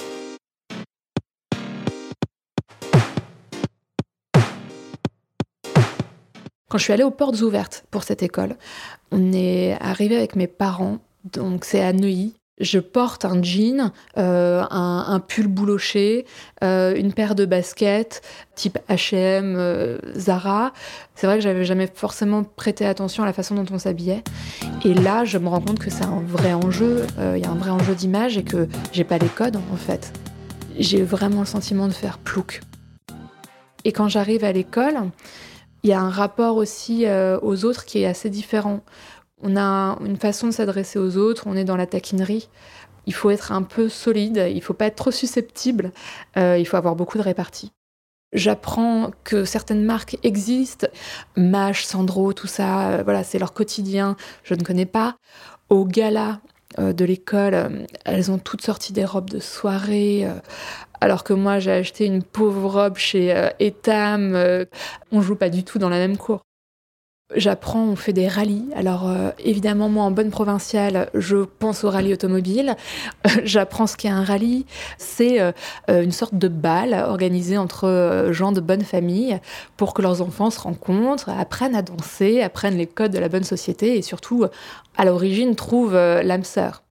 Quand 6.71 6.79
je 6.79 6.85
suis 6.85 6.93
allée 6.93 7.03
aux 7.03 7.11
portes 7.11 7.41
ouvertes 7.43 7.85
pour 7.91 8.03
cette 8.03 8.23
école, 8.23 8.57
on 9.11 9.33
est 9.35 9.77
arrivé 9.81 10.17
avec 10.17 10.37
mes 10.37 10.47
parents, 10.47 10.99
donc 11.25 11.67
c'est 11.67 11.83
à 11.83 11.93
Neuilly. 11.93 12.38
Je 12.61 12.79
porte 12.79 13.25
un 13.25 13.43
jean, 13.43 13.93
euh, 14.17 14.65
un, 14.71 15.21
pull 15.21 15.47
bouloché, 15.47 16.27
euh, 16.65 16.95
une 16.97 17.13
paire 17.13 17.35
de 17.35 17.45
baskets 17.45 18.23
type 18.55 18.79
H&M, 18.89 19.99
Zara. 20.17 20.73
C'est 21.15 21.27
vrai 21.27 21.37
que 21.37 21.43
j'avais 21.43 21.65
jamais 21.65 21.89
forcément 21.93 22.43
prêté 22.43 22.85
attention 22.85 23.23
à 23.23 23.27
la 23.27 23.33
façon 23.33 23.55
dont 23.55 23.67
on 23.73 23.79
s'habillait. 23.79 24.25
Et 24.85 24.95
là, 24.95 25.25
je 25.25 25.39
me 25.39 25.49
rends 25.49 25.61
compte 25.61 25.79
que 25.79 25.91
c'est 25.91 26.05
un 26.05 26.23
vrai 26.27 26.53
enjeu. 26.55 27.07
Il 27.19 27.39
y 27.39 27.45
a 27.45 27.51
un 27.51 27.55
vrai 27.55 27.71
enjeu 27.71 27.95
d'image 27.95 28.37
et 28.37 28.43
que 28.43 28.69
j'ai 28.93 29.05
pas 29.05 29.19
les 29.19 29.29
codes 29.29 29.57
en 29.57 29.77
fait. 29.77 30.13
J'ai 30.77 31.03
vraiment 31.03 31.41
le 31.41 31.47
sentiment 31.47 31.87
de 31.87 31.93
faire 31.93 32.19
plouc. 32.19 32.61
Et 33.85 33.93
quand 33.93 34.09
j'arrive 34.09 34.43
à 34.43 34.51
l'école, 34.51 34.97
il 35.85 35.91
y 35.91 35.93
a 35.93 36.01
un 36.01 36.11
rapport 36.11 36.57
aussi 36.57 37.07
aux 37.43 37.65
autres 37.65 37.85
qui 37.85 38.03
est 38.03 38.07
assez 38.07 38.29
différent. 38.29 38.81
On 39.43 39.57
a 39.57 39.99
une 40.05 40.17
façon 40.17 40.49
de 40.49 40.53
s'adresser 40.53 40.99
aux 40.99 41.17
autres, 41.17 41.45
on 41.47 41.57
est 41.57 41.65
dans 41.65 41.77
la 41.77 41.87
taquinerie. 41.87 42.49
Il 43.07 43.15
faut 43.15 43.31
être 43.31 43.53
un 43.53 43.63
peu 43.63 43.89
solide, 43.89 44.49
il 44.53 44.61
faut 44.63 44.75
pas 44.75 44.87
être 44.87 44.97
trop 44.97 45.11
susceptible, 45.11 45.93
euh, 46.37 46.59
il 46.59 46.67
faut 46.67 46.77
avoir 46.77 46.95
beaucoup 46.97 47.19
de 47.19 47.23
répartie. 47.23 47.73
J'apprends 48.35 49.11
que 49.25 49.45
certaines 49.45 49.85
marques 49.85 50.19
existent, 50.23 50.87
Mash, 51.37 51.85
Sandro, 51.85 52.35
tout 52.35 52.47
ça, 52.47 52.91
euh, 52.91 53.03
voilà, 53.03 53.25
c'est 53.25 53.39
leur 53.39 53.55
quotidien, 53.55 54.17
je 54.43 54.55
ne 54.55 54.63
connais 54.63 54.87
pas. 54.87 55.17
Au 55.71 55.85
gala 55.85 56.41
de 56.77 57.05
l'école, 57.05 57.87
elles 58.05 58.31
ont 58.31 58.39
toutes 58.39 58.61
sorti 58.61 58.93
des 58.93 59.07
robes 59.07 59.31
de 59.31 59.41
soirée 59.41 60.29
alors 61.01 61.25
que 61.25 61.33
moi, 61.33 61.59
j'ai 61.59 61.73
acheté 61.73 62.07
une 62.07 62.23
pauvre 62.23 62.69
robe 62.69 62.97
chez 62.97 63.35
euh, 63.35 63.49
Etam. 63.61 64.35
Euh, 64.35 64.65
on 65.13 65.21
joue 65.21 65.37
pas 65.37 65.51
du 65.51 65.65
tout 65.65 65.79
dans 65.79 65.89
la 65.89 65.99
même 65.99 66.17
cour. 66.17 66.41
J'apprends, 67.35 67.85
on 67.85 67.97
fait 67.97 68.15
des 68.15 68.27
rallyes. 68.27 68.69
Alors 68.75 69.07
euh, 69.09 69.31
évidemment, 69.39 69.91
moi 69.91 70.05
en 70.05 70.11
bonne 70.11 70.31
provinciale, 70.31 71.11
je 71.13 71.37
pense 71.37 71.85
au 71.85 71.91
rallye 71.91 72.15
automobile. 72.15 72.75
J'apprends 73.45 73.87
ce 73.87 73.97
qu'est 73.99 74.09
un 74.09 74.25
rallye. 74.25 74.65
C'est 74.97 75.39
une 75.89 76.13
sorte 76.13 76.37
de 76.37 76.49
bal 76.49 76.95
organisé 76.95 77.59
entre 77.59 78.29
gens 78.31 78.53
de 78.53 78.61
bonne 78.61 78.83
famille 78.83 79.39
pour 79.77 79.93
que 79.93 80.01
leurs 80.01 80.23
enfants 80.23 80.51
se 80.51 80.61
rencontrent, 80.61 81.29
apprennent 81.29 81.77
à 81.77 81.83
danser, 81.83 82.41
apprennent 82.41 82.79
les 82.79 82.87
codes 82.87 83.13
de 83.13 83.19
la 83.19 83.29
bonne 83.29 83.45
société 83.45 83.99
et 83.99 84.03
surtout, 84.03 84.47
à 84.97 85.05
l'origine, 85.05 85.55
trouvent 85.55 85.95
l'âme 85.95 86.45
sœur. 86.45 86.83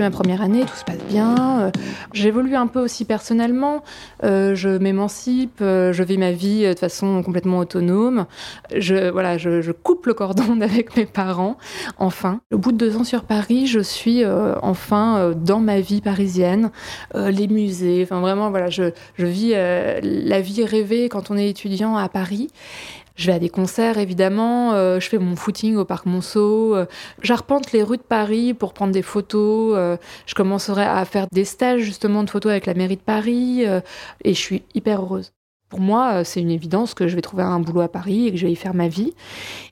Ma 0.00 0.10
première 0.10 0.42
année, 0.42 0.62
tout 0.62 0.76
se 0.76 0.84
passe 0.84 1.02
bien. 1.08 1.60
Euh, 1.60 1.70
j'évolue 2.12 2.56
un 2.56 2.66
peu 2.66 2.80
aussi 2.80 3.04
personnellement. 3.04 3.82
Euh, 4.24 4.54
je 4.54 4.68
m'émancipe, 4.68 5.60
euh, 5.60 5.92
je 5.92 6.02
vis 6.02 6.18
ma 6.18 6.32
vie 6.32 6.62
de 6.62 6.78
façon 6.78 7.22
complètement 7.22 7.58
autonome. 7.58 8.26
Je, 8.74 9.10
voilà, 9.10 9.38
je, 9.38 9.72
coupe 9.72 10.06
le 10.06 10.14
cordon 10.14 10.60
avec 10.60 10.96
mes 10.96 11.06
parents. 11.06 11.56
Enfin, 11.98 12.40
au 12.52 12.58
bout 12.58 12.72
de 12.72 12.76
deux 12.76 12.96
ans 12.96 13.04
sur 13.04 13.24
Paris, 13.24 13.66
je 13.66 13.80
suis 13.80 14.24
enfin 14.62 15.32
dans 15.34 15.60
ma 15.60 15.80
vie 15.80 16.00
parisienne, 16.00 16.70
les 17.14 17.48
musées. 17.48 18.02
Enfin, 18.02 18.20
vraiment, 18.20 18.50
voilà, 18.50 18.68
je, 18.68 18.90
je 19.16 19.26
vis 19.26 19.50
la 19.50 20.40
vie 20.40 20.64
rêvée 20.64 21.08
quand 21.08 21.30
on 21.30 21.36
est 21.36 21.48
étudiant 21.48 21.96
à 21.96 22.08
Paris. 22.08 22.48
Je 23.18 23.26
vais 23.26 23.32
à 23.32 23.38
des 23.40 23.48
concerts, 23.48 23.98
évidemment. 23.98 24.74
Euh, 24.74 25.00
je 25.00 25.08
fais 25.08 25.18
mon 25.18 25.34
footing 25.34 25.74
au 25.74 25.84
parc 25.84 26.06
Monceau. 26.06 26.76
Euh, 26.76 26.86
j'arpente 27.20 27.72
les 27.72 27.82
rues 27.82 27.96
de 27.96 28.02
Paris 28.02 28.54
pour 28.54 28.72
prendre 28.72 28.92
des 28.92 29.02
photos. 29.02 29.74
Euh, 29.76 29.96
je 30.26 30.34
commencerai 30.36 30.84
à 30.84 31.04
faire 31.04 31.26
des 31.32 31.44
stages, 31.44 31.80
justement, 31.80 32.22
de 32.22 32.30
photos 32.30 32.52
avec 32.52 32.66
la 32.66 32.74
mairie 32.74 32.94
de 32.94 33.02
Paris. 33.02 33.64
et 33.64 34.34
je 34.34 34.38
suis 34.38 34.62
hyper 34.72 35.02
heureuse. 35.02 35.32
Pour 35.68 35.80
moi, 35.80 36.22
c'est 36.22 36.40
une 36.40 36.50
évidence 36.50 36.94
que 36.94 37.08
je 37.08 37.16
vais 37.16 37.20
trouver 37.20 37.42
un 37.42 37.58
boulot 37.58 37.80
à 37.80 37.88
Paris 37.88 38.28
et 38.28 38.30
que 38.30 38.38
je 38.38 38.46
vais 38.46 38.52
y 38.52 38.56
faire 38.56 38.72
ma 38.72 38.86
vie. 38.86 39.12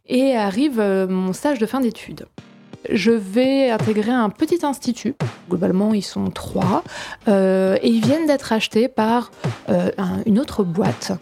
Et 0.07 0.35
arrive 0.35 0.81
mon 1.09 1.33
stage 1.33 1.61
de 1.61 1.67
fin 1.67 1.81
d'études 1.81 2.27
je 2.91 3.11
vais 3.11 3.71
intégrer 3.71 4.11
un 4.11 4.31
petit 4.31 4.65
institut. 4.65 5.15
Globalement, 5.49 5.95
ils 5.95 6.03
sont 6.03 6.31
trois. 6.31 6.83
Euh, 7.29 7.77
et 7.83 7.89
ils 7.89 8.05
viennent 8.05 8.27
d'être 8.27 8.53
achetés 8.53 8.89
par 8.89 9.31
euh, 9.69 9.91
une 10.27 10.39
autre 10.39 10.65
boîte. 10.65 11.13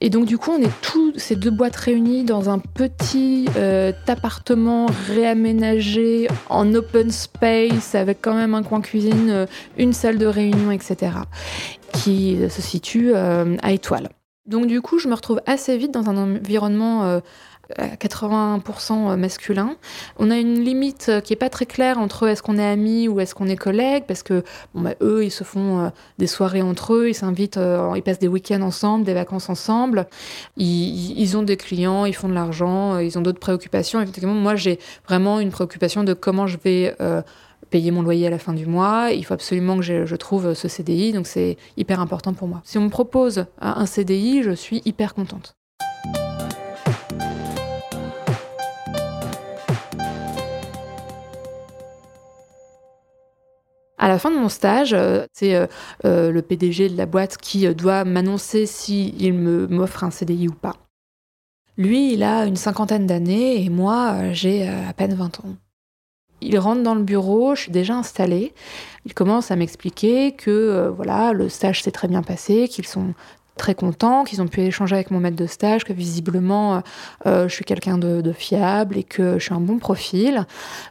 Et 0.00 0.10
donc, 0.10 0.26
du 0.26 0.38
coup, 0.38 0.52
on 0.52 0.62
est 0.62 0.80
tous 0.82 1.12
ces 1.18 1.36
deux 1.36 1.50
boîtes 1.50 1.76
réunies 1.76 2.24
dans 2.24 2.50
un 2.50 2.58
petit 2.58 3.48
euh, 3.56 3.92
appartement 4.06 4.86
réaménagé 5.08 6.28
en 6.48 6.72
open 6.74 7.10
space 7.10 7.94
avec 7.94 8.18
quand 8.20 8.34
même 8.34 8.54
un 8.54 8.62
coin 8.62 8.80
cuisine, 8.80 9.46
une 9.76 9.92
salle 9.92 10.18
de 10.18 10.26
réunion, 10.26 10.70
etc. 10.70 11.12
qui 11.92 12.38
se 12.48 12.62
situe 12.62 13.14
à 13.14 13.72
Étoile. 13.72 14.08
Donc, 14.46 14.66
du 14.66 14.82
coup, 14.82 14.98
je 14.98 15.08
me 15.08 15.14
retrouve 15.14 15.40
assez 15.46 15.76
vite 15.76 15.90
dans 15.90 16.10
un 16.10 16.16
environnement 16.16 17.20
80% 17.78 19.16
masculin. 19.16 19.76
On 20.18 20.30
a 20.30 20.36
une 20.36 20.62
limite 20.62 21.10
qui 21.24 21.32
est 21.32 21.36
pas 21.36 21.50
très 21.50 21.66
claire 21.66 21.98
entre 21.98 22.28
est-ce 22.28 22.42
qu'on 22.42 22.58
est 22.58 22.64
amis 22.64 23.08
ou 23.08 23.20
est-ce 23.20 23.34
qu'on 23.34 23.48
est 23.48 23.56
collègues, 23.56 24.04
parce 24.06 24.22
que 24.22 24.42
bah, 24.74 24.94
eux, 25.00 25.24
ils 25.24 25.30
se 25.30 25.44
font 25.44 25.80
euh, 25.80 25.88
des 26.18 26.26
soirées 26.26 26.62
entre 26.62 26.94
eux, 26.94 27.08
ils 27.08 27.14
s'invitent, 27.14 27.56
euh, 27.56 27.92
ils 27.96 28.02
passent 28.02 28.18
des 28.18 28.28
week-ends 28.28 28.62
ensemble, 28.62 29.04
des 29.04 29.14
vacances 29.14 29.48
ensemble, 29.48 30.06
ils, 30.56 31.36
ont 31.36 31.42
des 31.42 31.56
clients, 31.56 32.04
ils 32.04 32.14
font 32.14 32.28
de 32.28 32.34
l'argent, 32.34 32.94
euh, 32.94 33.02
ils 33.02 33.18
ont 33.18 33.22
d'autres 33.22 33.40
préoccupations. 33.40 34.00
Effectivement, 34.00 34.34
moi, 34.34 34.54
j'ai 34.54 34.78
vraiment 35.06 35.40
une 35.40 35.50
préoccupation 35.50 36.04
de 36.04 36.12
comment 36.12 36.46
je 36.46 36.58
vais 36.62 36.96
payer 37.70 37.90
mon 37.90 38.02
loyer 38.02 38.26
à 38.26 38.30
la 38.30 38.38
fin 38.38 38.52
du 38.52 38.66
mois. 38.66 39.10
Il 39.12 39.24
faut 39.24 39.34
absolument 39.34 39.76
que 39.78 39.82
je 39.82 40.16
trouve 40.16 40.54
ce 40.54 40.68
CDI, 40.68 41.12
donc 41.12 41.26
c'est 41.26 41.56
hyper 41.76 42.00
important 42.00 42.34
pour 42.34 42.48
moi. 42.48 42.60
Si 42.64 42.78
on 42.78 42.82
me 42.82 42.90
propose 42.90 43.46
un 43.60 43.86
CDI, 43.86 44.42
je 44.42 44.52
suis 44.52 44.82
hyper 44.84 45.14
contente. 45.14 45.56
À 53.96 54.08
la 54.08 54.18
fin 54.18 54.30
de 54.30 54.36
mon 54.36 54.48
stage, 54.48 54.92
euh, 54.92 55.24
c'est 55.32 55.54
euh, 55.54 55.66
euh, 56.04 56.32
le 56.32 56.42
PDG 56.42 56.88
de 56.88 56.96
la 56.96 57.06
boîte 57.06 57.36
qui 57.36 57.72
doit 57.74 58.04
m'annoncer 58.04 58.66
s'il 58.66 59.34
m'offre 59.34 60.02
un 60.02 60.10
CDI 60.10 60.48
ou 60.48 60.54
pas. 60.54 60.74
Lui, 61.76 62.12
il 62.12 62.22
a 62.22 62.44
une 62.44 62.56
cinquantaine 62.56 63.06
d'années 63.06 63.64
et 63.64 63.68
moi, 63.68 64.32
j'ai 64.32 64.68
à 64.68 64.92
peine 64.92 65.14
20 65.14 65.40
ans. 65.40 65.54
Il 66.40 66.58
rentre 66.58 66.82
dans 66.82 66.94
le 66.94 67.02
bureau, 67.02 67.54
je 67.54 67.62
suis 67.62 67.72
déjà 67.72 67.94
installée. 67.94 68.52
Il 69.06 69.14
commence 69.14 69.50
à 69.50 69.56
m'expliquer 69.56 70.32
que 70.32 70.92
voilà, 70.94 71.32
le 71.32 71.48
stage 71.48 71.82
s'est 71.82 71.90
très 71.90 72.06
bien 72.06 72.22
passé, 72.22 72.68
qu'ils 72.68 72.86
sont 72.86 73.14
très 73.56 73.74
contents, 73.74 74.24
qu'ils 74.24 74.42
ont 74.42 74.48
pu 74.48 74.60
échanger 74.62 74.94
avec 74.94 75.10
mon 75.10 75.20
maître 75.20 75.36
de 75.36 75.46
stage, 75.46 75.84
que 75.84 75.92
visiblement 75.92 76.82
je 77.24 77.48
suis 77.48 77.64
quelqu'un 77.64 77.98
de, 77.98 78.32
fiable 78.32 78.96
et 78.98 79.04
que 79.04 79.38
je 79.38 79.44
suis 79.44 79.54
un 79.54 79.60
bon 79.60 79.78
profil, 79.78 80.44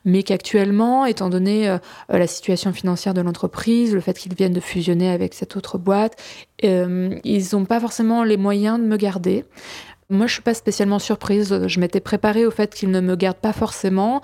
mais 0.06 0.24
qu'actuellement, 0.24 1.06
étant 1.06 1.30
donné 1.30 1.78
la 2.10 2.28
situation 2.28 2.72
financière 2.72 3.14
de 3.14 3.22
l'entreprise, 3.22 3.94
le 3.94 4.00
fait 4.00 4.18
qu'ils 4.18 4.34
viennent 4.34 4.54
de 4.54 4.60
fusionner 4.60 5.10
avec 5.10 5.34
cette 5.34 5.56
autre 5.56 5.78
boîte, 5.78 6.16
ils 6.62 7.46
n'ont 7.52 7.66
pas 7.66 7.80
forcément 7.80 8.24
les 8.24 8.38
moyens 8.38 8.80
de 8.80 8.86
me 8.86 8.98
garder. 8.98 9.46
Moi, 10.10 10.28
je 10.28 10.34
suis 10.34 10.42
pas 10.42 10.54
spécialement 10.54 11.00
surprise. 11.00 11.68
Je 11.68 11.80
m'étais 11.80 12.00
préparée 12.00 12.46
au 12.46 12.52
fait 12.52 12.74
qu'ils 12.74 12.92
ne 12.92 13.00
me 13.00 13.16
gardent 13.16 13.38
pas 13.38 13.54
forcément. 13.54 14.22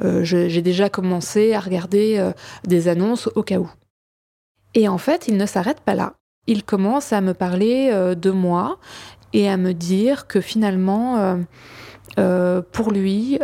Euh, 0.00 0.22
j'ai 0.22 0.62
déjà 0.62 0.88
commencé 0.88 1.52
à 1.52 1.60
regarder 1.60 2.16
euh, 2.18 2.32
des 2.64 2.88
annonces 2.88 3.28
au 3.34 3.42
cas 3.42 3.58
où. 3.58 3.68
Et 4.74 4.88
en 4.88 4.98
fait, 4.98 5.26
il 5.28 5.36
ne 5.36 5.46
s'arrête 5.46 5.80
pas 5.80 5.94
là. 5.94 6.14
Il 6.46 6.64
commence 6.64 7.12
à 7.12 7.20
me 7.20 7.34
parler 7.34 7.90
euh, 7.92 8.14
de 8.14 8.30
moi 8.30 8.78
et 9.32 9.48
à 9.48 9.56
me 9.56 9.72
dire 9.72 10.26
que 10.26 10.40
finalement, 10.40 11.38
pour 12.72 12.90
lui, 12.90 13.38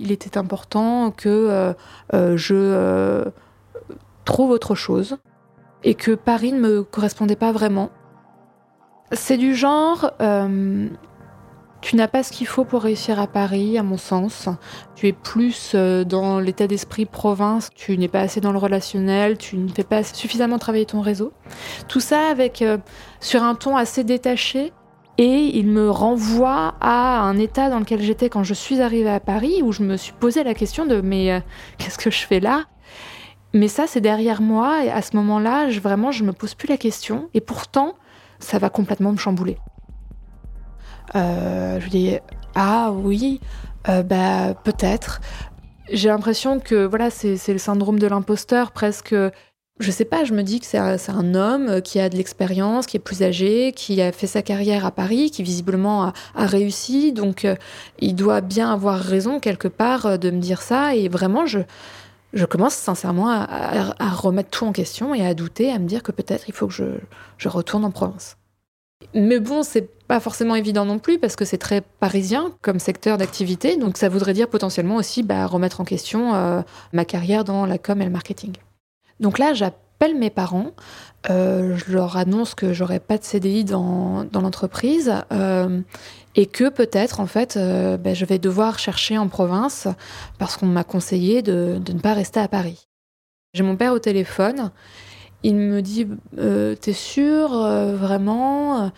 il 0.00 0.10
était 0.10 0.36
important 0.36 1.12
que 1.12 1.74
je 2.12 3.24
trouve 4.24 4.50
autre 4.50 4.74
chose 4.74 5.16
et 5.84 5.94
que 5.94 6.16
Paris 6.16 6.50
ne 6.50 6.58
me 6.58 6.82
correspondait 6.82 7.36
pas 7.36 7.52
vraiment. 7.52 7.90
C'est 9.12 9.36
du 9.36 9.54
genre, 9.54 10.10
tu 11.80 11.96
n'as 11.96 12.08
pas 12.08 12.22
ce 12.22 12.32
qu'il 12.32 12.46
faut 12.46 12.64
pour 12.64 12.82
réussir 12.82 13.20
à 13.20 13.26
Paris, 13.26 13.78
à 13.78 13.82
mon 13.82 13.96
sens. 13.96 14.48
Tu 14.96 15.08
es 15.08 15.12
plus 15.12 15.72
euh, 15.74 16.04
dans 16.04 16.40
l'état 16.40 16.66
d'esprit 16.66 17.06
province, 17.06 17.70
tu 17.74 17.96
n'es 17.96 18.08
pas 18.08 18.20
assez 18.20 18.40
dans 18.40 18.52
le 18.52 18.58
relationnel, 18.58 19.38
tu 19.38 19.56
ne 19.56 19.68
fais 19.68 19.84
pas 19.84 20.02
suffisamment 20.02 20.58
travailler 20.58 20.86
ton 20.86 21.00
réseau. 21.00 21.32
Tout 21.86 22.00
ça 22.00 22.28
avec 22.28 22.62
euh, 22.62 22.78
sur 23.20 23.42
un 23.42 23.54
ton 23.54 23.76
assez 23.76 24.02
détaché 24.02 24.72
et 25.18 25.56
il 25.56 25.66
me 25.66 25.90
renvoie 25.90 26.74
à 26.80 27.20
un 27.20 27.38
état 27.38 27.70
dans 27.70 27.78
lequel 27.78 28.00
j'étais 28.02 28.28
quand 28.28 28.44
je 28.44 28.54
suis 28.54 28.80
arrivée 28.80 29.10
à 29.10 29.20
Paris 29.20 29.62
où 29.62 29.72
je 29.72 29.82
me 29.82 29.96
suis 29.96 30.12
posé 30.12 30.44
la 30.44 30.54
question 30.54 30.86
de 30.86 31.00
mais 31.00 31.32
euh, 31.32 31.40
qu'est-ce 31.78 31.98
que 31.98 32.10
je 32.10 32.26
fais 32.26 32.40
là? 32.40 32.64
Mais 33.54 33.68
ça 33.68 33.86
c'est 33.86 34.00
derrière 34.00 34.42
moi 34.42 34.84
et 34.84 34.90
à 34.90 35.00
ce 35.00 35.16
moment-là, 35.16 35.68
vraiment 35.80 36.10
je 36.10 36.24
me 36.24 36.32
pose 36.32 36.54
plus 36.54 36.68
la 36.68 36.76
question 36.76 37.30
et 37.34 37.40
pourtant 37.40 37.94
ça 38.40 38.58
va 38.58 38.68
complètement 38.68 39.12
me 39.12 39.16
chambouler. 39.16 39.58
Euh, 41.14 41.80
je 41.80 41.88
dis 41.88 42.16
ah 42.54 42.90
oui, 42.92 43.40
euh, 43.88 44.02
bah 44.02 44.54
peut-être. 44.64 45.20
J'ai 45.90 46.08
l'impression 46.08 46.60
que 46.60 46.84
voilà, 46.84 47.10
c'est 47.10 47.52
le 47.52 47.58
syndrome 47.58 47.98
de 47.98 48.06
l'imposteur 48.06 48.72
presque. 48.72 49.14
Je 49.80 49.92
sais 49.92 50.04
pas, 50.04 50.24
je 50.24 50.34
me 50.34 50.42
dis 50.42 50.58
que 50.58 50.66
c'est 50.66 50.76
un, 50.76 51.34
homme 51.36 51.80
qui 51.82 52.00
a 52.00 52.08
de 52.08 52.16
l'expérience, 52.16 52.86
qui 52.86 52.96
est 52.96 53.00
plus 53.00 53.22
âgé, 53.22 53.72
qui 53.72 54.02
a 54.02 54.10
fait 54.10 54.26
sa 54.26 54.42
carrière 54.42 54.84
à 54.84 54.90
Paris, 54.90 55.30
qui 55.30 55.44
visiblement 55.44 56.12
a, 56.34 56.46
réussi. 56.46 57.12
Donc, 57.12 57.44
euh, 57.44 57.54
il 58.00 58.16
doit 58.16 58.40
bien 58.40 58.72
avoir 58.72 58.98
raison 58.98 59.38
quelque 59.38 59.68
part 59.68 60.18
de 60.18 60.30
me 60.30 60.40
dire 60.40 60.62
ça. 60.62 60.96
Et 60.96 61.08
vraiment, 61.08 61.46
je, 61.46 61.60
je 62.32 62.44
commence 62.44 62.74
sincèrement 62.74 63.30
à, 63.30 64.10
remettre 64.10 64.50
tout 64.50 64.64
en 64.64 64.72
question 64.72 65.14
et 65.14 65.24
à 65.24 65.32
douter, 65.34 65.70
à 65.70 65.78
me 65.78 65.86
dire 65.86 66.02
que 66.02 66.10
peut-être 66.10 66.48
il 66.48 66.54
faut 66.54 66.66
que 66.66 66.74
je, 66.74 66.98
je 67.38 67.48
retourne 67.48 67.84
en 67.84 67.92
province. 67.92 68.36
Mais 69.14 69.38
bon, 69.38 69.62
c'est 69.62 69.88
pas 70.08 70.20
forcément 70.20 70.56
évident 70.56 70.86
non 70.86 70.98
plus 70.98 71.18
parce 71.18 71.36
que 71.36 71.44
c'est 71.44 71.58
très 71.58 71.82
parisien 71.82 72.52
comme 72.62 72.80
secteur 72.80 73.18
d'activité. 73.18 73.76
Donc 73.76 73.98
ça 73.98 74.08
voudrait 74.08 74.32
dire 74.32 74.48
potentiellement 74.48 74.96
aussi 74.96 75.22
bah, 75.22 75.46
remettre 75.46 75.80
en 75.80 75.84
question 75.84 76.34
euh, 76.34 76.62
ma 76.92 77.04
carrière 77.04 77.44
dans 77.44 77.66
la 77.66 77.78
com 77.78 78.00
et 78.00 78.04
le 78.06 78.10
marketing. 78.10 78.54
Donc 79.20 79.38
là, 79.38 79.52
j'appelle 79.52 80.18
mes 80.18 80.30
parents. 80.30 80.70
Euh, 81.28 81.76
je 81.76 81.92
leur 81.92 82.16
annonce 82.16 82.54
que 82.54 82.72
j'aurai 82.72 83.00
pas 83.00 83.18
de 83.18 83.24
CDI 83.24 83.64
dans, 83.64 84.26
l'entreprise 84.32 85.12
euh, 85.30 85.80
et 86.36 86.46
que 86.46 86.70
peut-être 86.70 87.20
en 87.20 87.26
fait 87.26 87.58
bah, 87.58 88.14
je 88.14 88.24
vais 88.24 88.38
devoir 88.38 88.78
chercher 88.78 89.18
en 89.18 89.28
province 89.28 89.88
parce 90.38 90.56
qu'on 90.56 90.66
m'a 90.66 90.84
conseillé 90.84 91.42
de, 91.42 91.78
de, 91.84 91.92
ne 91.92 91.98
pas 91.98 92.14
rester 92.14 92.40
à 92.40 92.48
Paris. 92.48 92.88
J'ai 93.52 93.62
mon 93.62 93.76
père 93.76 93.92
au 93.92 93.98
téléphone. 93.98 94.70
Il 95.42 95.56
me 95.56 95.82
dit 95.82 96.06
T'es 96.36 96.92
sûr 96.92 97.50
vraiment? 97.50 98.90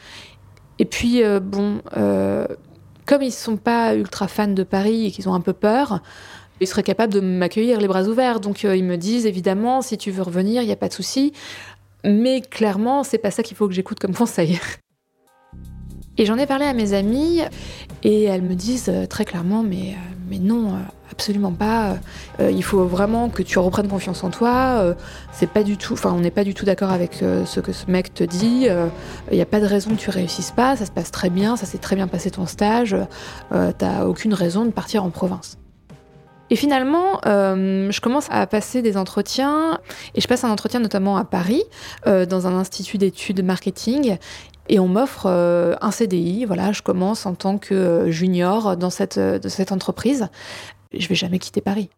Et 0.81 0.87
puis, 0.87 1.23
euh, 1.23 1.40
bon, 1.40 1.83
euh, 1.99 2.47
comme 3.05 3.21
ils 3.21 3.27
ne 3.27 3.33
sont 3.33 3.59
pas 3.59 3.95
ultra 3.95 4.29
fans 4.29 4.49
de 4.49 4.62
Paris 4.62 5.07
et 5.07 5.11
qu'ils 5.11 5.29
ont 5.29 5.35
un 5.35 5.43
peu 5.43 5.53
peur, 5.53 6.01
ils 6.62 6.66
seraient 6.66 6.83
capables 6.83 7.12
de 7.12 7.21
m'accueillir 7.21 7.79
les 7.81 7.87
bras 7.87 8.05
ouverts. 8.05 8.40
Donc, 8.40 8.64
euh, 8.64 8.75
ils 8.75 8.85
me 8.85 8.97
disent, 8.97 9.27
évidemment, 9.27 9.83
si 9.83 9.99
tu 9.99 10.11
veux 10.11 10.23
revenir, 10.23 10.62
il 10.62 10.66
n'y 10.66 10.73
a 10.73 10.77
pas 10.77 10.88
de 10.88 10.95
souci. 10.95 11.35
Mais 12.03 12.40
clairement, 12.40 13.05
c'est 13.05 13.19
pas 13.19 13.31
ça 13.31 13.43
qu'il 13.43 13.59
faut 13.59 13.69
que 13.69 13.75
j'écoute 13.75 14.01
comme 14.01 14.14
conseil. 14.14 14.59
Et 16.16 16.25
j'en 16.25 16.38
ai 16.38 16.47
parlé 16.47 16.64
à 16.64 16.73
mes 16.73 16.95
amies 16.95 17.40
et 18.03 18.25
elles 18.25 18.43
me 18.43 18.55
disent 18.55 18.93
très 19.09 19.25
clairement, 19.25 19.62
mais, 19.62 19.97
mais 20.29 20.38
non, 20.38 20.75
absolument 21.11 21.53
pas. 21.53 21.96
Euh, 22.40 22.51
il 22.51 22.62
faut 22.62 22.85
vraiment 22.85 23.29
que 23.29 23.42
tu 23.42 23.59
reprennes 23.59 23.88
confiance 23.88 24.25
en 24.25 24.31
toi. 24.31 24.79
Euh, 24.79 24.94
c'est 25.33 25.49
pas 25.49 25.62
du 25.62 25.77
tout, 25.77 25.94
enfin, 25.94 26.12
on 26.12 26.20
n'est 26.20 26.31
pas 26.31 26.44
du 26.44 26.55
tout 26.55 26.64
d'accord 26.64 26.90
avec 26.90 27.23
euh, 27.23 27.44
ce 27.44 27.61
que 27.61 27.73
ce 27.73 27.90
mec 27.90 28.14
te 28.14 28.25
dit. 28.25 28.68
Il 29.31 29.35
n'y 29.35 29.40
a 29.40 29.46
pas 29.46 29.61
de 29.61 29.66
raison 29.66 29.90
que 29.90 30.01
tu 30.01 30.11
réussisses 30.11 30.53
pas. 30.53 30.77
Ça 30.77 30.87
se 30.87 30.90
passe 30.90 31.11
très 31.11 31.31
bien. 31.31 31.57
Ça 31.57 31.66
s'est 31.66 31.79
très 31.79 31.96
bien 31.96 32.09
passé 32.09 32.31
ton 32.31 32.46
stage. 32.46 32.96
T'as 33.51 34.05
aucune 34.05 34.35
raison 34.35 34.64
de 34.64 34.70
partir 34.70 35.05
en 35.05 35.11
province. 35.11 35.59
Et 36.51 36.57
finalement, 36.57 37.20
je 37.25 38.01
commence 38.01 38.27
à 38.31 38.46
passer 38.46 38.83
des 38.83 38.96
entretiens, 38.96 39.79
et 40.14 40.20
je 40.20 40.27
passe 40.27 40.44
un 40.44 40.51
entretien 40.51 40.81
notamment 40.81 41.16
à 41.16 41.25
Paris, 41.25 41.62
dans 42.07 42.46
un 42.46 42.55
institut 42.55 42.99
d'études 42.99 43.44
marketing, 43.44 44.16
et 44.68 44.79
on 44.79 44.88
m'offre 44.88 45.27
un 45.27 45.90
CDI. 45.90 46.44
Voilà, 46.44 46.73
je 46.73 46.83
commence 46.83 47.27
en 47.27 47.35
tant 47.35 47.59
que 47.59 48.11
junior 48.11 48.77
dans 48.77 48.90
cette 48.90 49.73
entreprise 49.73 50.29
je 50.92 51.09
vais 51.09 51.14
jamais 51.14 51.38
quitter 51.38 51.61
Paris. 51.61 51.90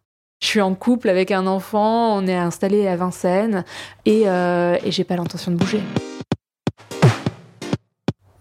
Je 0.43 0.49
suis 0.49 0.61
en 0.61 0.75
couple 0.75 1.09
avec 1.09 1.31
un 1.31 1.47
enfant, 1.47 2.17
on 2.17 2.27
est 2.27 2.37
installé 2.37 2.89
à 2.89 2.97
Vincennes 2.97 3.65
et, 4.07 4.25
euh, 4.27 4.77
et 4.85 4.91
j'ai 4.91 5.05
pas 5.05 5.15
l'intention 5.15 5.53
de 5.53 5.57
bouger. 5.57 5.81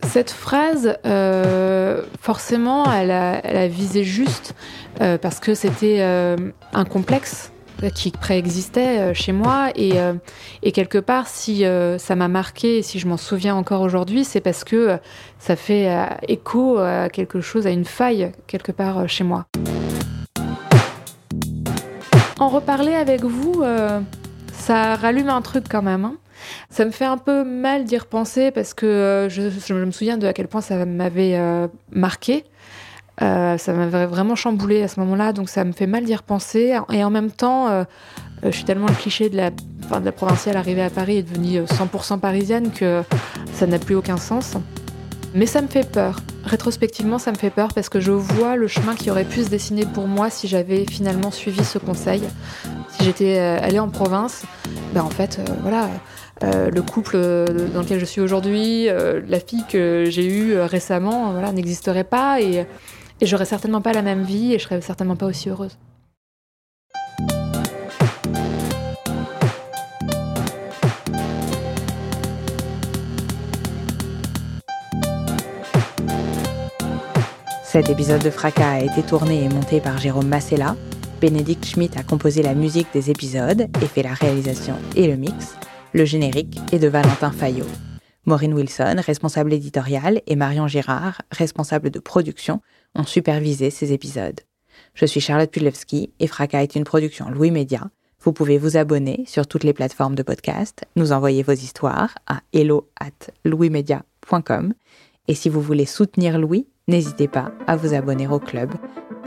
Cette 0.07 0.31
phrase, 0.31 0.97
euh, 1.05 2.01
forcément, 2.19 2.91
elle 2.91 3.11
a, 3.11 3.67
visé 3.67 4.03
juste 4.03 4.55
euh, 4.99 5.19
parce 5.19 5.39
que 5.39 5.53
c'était 5.53 6.01
un 6.01 6.85
complexe 6.85 7.51
qui 7.95 8.11
préexistait 8.11 9.13
chez 9.13 9.31
moi 9.31 9.69
et, 9.75 9.93
quelque 10.73 10.97
part 10.97 11.27
si 11.27 11.63
ça 11.97 12.15
m'a 12.15 12.27
marqué 12.27 12.79
et 12.79 12.81
si 12.81 12.97
je 12.97 13.07
m'en 13.07 13.17
souviens 13.17 13.55
encore 13.55 13.81
aujourd'hui 13.81 14.23
c'est 14.23 14.41
parce 14.41 14.63
que 14.63 14.99
ça 15.39 15.55
fait 15.55 15.89
écho 16.27 16.77
à 16.77 17.09
quelque 17.09 17.41
chose 17.41 17.65
à 17.65 17.71
une 17.71 17.85
faille 17.85 18.31
quelque 18.47 18.71
part 18.71 19.09
chez 19.09 19.23
moi 19.23 19.47
en 22.41 22.49
reparler 22.49 22.95
avec 22.95 23.23
vous, 23.23 23.61
euh, 23.61 24.01
ça 24.51 24.95
rallume 24.95 25.29
un 25.29 25.43
truc 25.43 25.65
quand 25.69 25.83
même. 25.83 26.05
Hein. 26.05 26.15
Ça 26.71 26.85
me 26.85 26.91
fait 26.91 27.05
un 27.05 27.19
peu 27.19 27.43
mal 27.43 27.83
d'y 27.83 27.97
repenser 27.99 28.49
parce 28.49 28.73
que 28.73 28.87
euh, 28.87 29.29
je, 29.29 29.73
me 29.73 29.91
souviens 29.91 30.17
de 30.17 30.25
à 30.25 30.33
quel 30.33 30.47
point 30.47 30.61
ça 30.61 30.83
m'avait 30.85 31.35
euh, 31.35 31.67
marqué. 31.91 32.43
ça 33.19 33.73
m'avait 33.73 34.07
vraiment 34.07 34.33
chamboulé 34.33 34.81
à 34.81 34.87
ce 34.87 34.99
moment-là, 35.01 35.33
donc 35.33 35.49
ça 35.49 35.63
me 35.63 35.71
fait 35.71 35.85
mal 35.85 36.03
d'y 36.03 36.15
repenser. 36.15 36.75
Et 36.91 37.03
en 37.03 37.11
même 37.11 37.29
temps, 37.29 37.85
je 38.41 38.49
suis 38.49 38.63
tellement 38.63 38.87
le 38.87 38.95
cliché 38.95 39.29
de 39.29 39.37
la, 39.37 39.51
de 39.51 40.03
la 40.03 40.11
provinciale 40.11 40.57
arrivée 40.57 40.81
à 40.81 40.89
Paris 40.89 41.17
et 41.17 41.23
devenue 41.23 41.61
100% 41.61 42.19
parisienne 42.19 42.71
que 42.71 43.03
ça 43.53 43.67
n'a 43.67 43.77
plus 43.77 43.93
aucun 43.93 44.17
sens. 44.17 44.57
Mais 45.33 45.45
ça 45.45 45.61
me 45.61 45.67
fait 45.67 45.89
peur. 45.89 46.19
Rétrospectivement, 46.43 47.17
ça 47.17 47.31
me 47.31 47.37
fait 47.37 47.49
peur 47.49 47.69
parce 47.73 47.87
que 47.87 48.01
je 48.01 48.11
vois 48.11 48.57
le 48.57 48.67
chemin 48.67 48.95
qui 48.95 49.09
aurait 49.09 49.23
pu 49.25 49.43
se 49.43 49.49
dessiner 49.49 49.85
pour 49.85 50.07
moi 50.07 50.29
si 50.29 50.47
j'avais 50.47 50.85
finalement 50.85 51.31
suivi 51.31 51.63
ce 51.63 51.77
conseil. 51.77 52.21
Si 52.89 53.05
j'étais 53.05 53.37
euh, 53.39 53.57
allée 53.61 53.79
en 53.79 53.89
province, 53.89 54.43
ben 54.93 55.03
en 55.03 55.09
fait, 55.09 55.39
euh, 55.39 55.53
voilà, 55.61 55.89
euh, 56.43 56.69
le 56.69 56.81
couple 56.81 57.17
dans 57.73 57.79
lequel 57.81 57.99
je 57.99 58.05
suis 58.05 58.19
aujourd'hui, 58.19 58.87
la 58.87 59.39
fille 59.39 59.63
que 59.69 60.05
j'ai 60.09 60.25
eue 60.25 60.59
récemment, 60.59 61.31
voilà, 61.31 61.53
n'existerait 61.53 62.03
pas 62.03 62.41
et, 62.41 62.65
et 63.21 63.25
j'aurais 63.25 63.45
certainement 63.45 63.81
pas 63.81 63.93
la 63.93 64.01
même 64.01 64.23
vie 64.23 64.53
et 64.53 64.59
je 64.59 64.63
serais 64.63 64.81
certainement 64.81 65.15
pas 65.15 65.27
aussi 65.27 65.49
heureuse. 65.49 65.77
Cet 77.71 77.89
épisode 77.89 78.21
de 78.21 78.29
Fracas 78.29 78.69
a 78.69 78.81
été 78.81 79.01
tourné 79.01 79.45
et 79.45 79.47
monté 79.47 79.79
par 79.79 79.97
Jérôme 79.97 80.27
Massella. 80.27 80.75
Bénédicte 81.21 81.63
Schmitt 81.63 81.95
a 81.95 82.03
composé 82.03 82.43
la 82.43 82.53
musique 82.53 82.89
des 82.91 83.09
épisodes 83.09 83.61
et 83.61 83.85
fait 83.85 84.03
la 84.03 84.13
réalisation 84.13 84.75
et 84.97 85.07
le 85.07 85.15
mix. 85.15 85.55
Le 85.93 86.03
générique 86.03 86.59
est 86.73 86.79
de 86.79 86.89
Valentin 86.89 87.31
Fayot. 87.31 87.65
Maureen 88.25 88.53
Wilson, 88.53 88.95
responsable 88.97 89.53
éditoriale, 89.53 90.21
et 90.27 90.35
Marion 90.35 90.67
Girard, 90.67 91.21
responsable 91.31 91.91
de 91.91 91.99
production, 91.99 92.59
ont 92.93 93.05
supervisé 93.05 93.69
ces 93.69 93.93
épisodes. 93.93 94.41
Je 94.93 95.05
suis 95.05 95.21
Charlotte 95.21 95.49
Pudlewski 95.49 96.11
et 96.19 96.27
Fracas 96.27 96.63
est 96.63 96.75
une 96.75 96.83
production 96.83 97.29
Louis 97.29 97.51
Média. 97.51 97.89
Vous 98.19 98.33
pouvez 98.33 98.57
vous 98.57 98.75
abonner 98.75 99.23
sur 99.27 99.47
toutes 99.47 99.63
les 99.63 99.71
plateformes 99.71 100.15
de 100.15 100.23
podcast, 100.23 100.83
nous 100.97 101.13
envoyer 101.13 101.41
vos 101.41 101.53
histoires 101.53 102.15
à 102.27 102.41
hello 102.51 102.89
at 102.99 103.31
louismedia.com. 103.45 104.73
Et 105.29 105.35
si 105.35 105.47
vous 105.47 105.61
voulez 105.61 105.85
soutenir 105.85 106.37
Louis, 106.37 106.67
n'hésitez 106.87 107.27
pas 107.27 107.51
à 107.67 107.75
vous 107.75 107.93
abonner 107.93 108.27
au 108.27 108.39
club. 108.39 108.71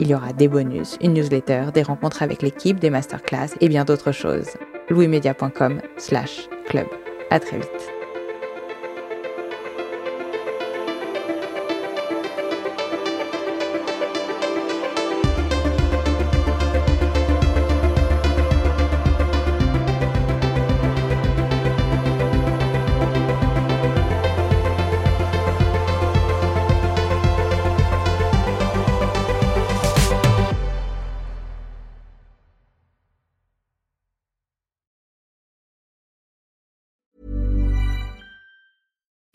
Il 0.00 0.08
y 0.08 0.14
aura 0.14 0.32
des 0.32 0.48
bonus, 0.48 0.98
une 1.00 1.14
newsletter, 1.14 1.66
des 1.72 1.82
rencontres 1.82 2.22
avec 2.22 2.42
l'équipe, 2.42 2.80
des 2.80 2.90
masterclass 2.90 3.48
et 3.60 3.68
bien 3.68 3.84
d'autres 3.84 4.12
choses. 4.12 4.50
louismedia.com 4.90 5.80
slash 5.96 6.48
club. 6.66 6.86
À 7.30 7.40
très 7.40 7.58
vite. 7.58 8.03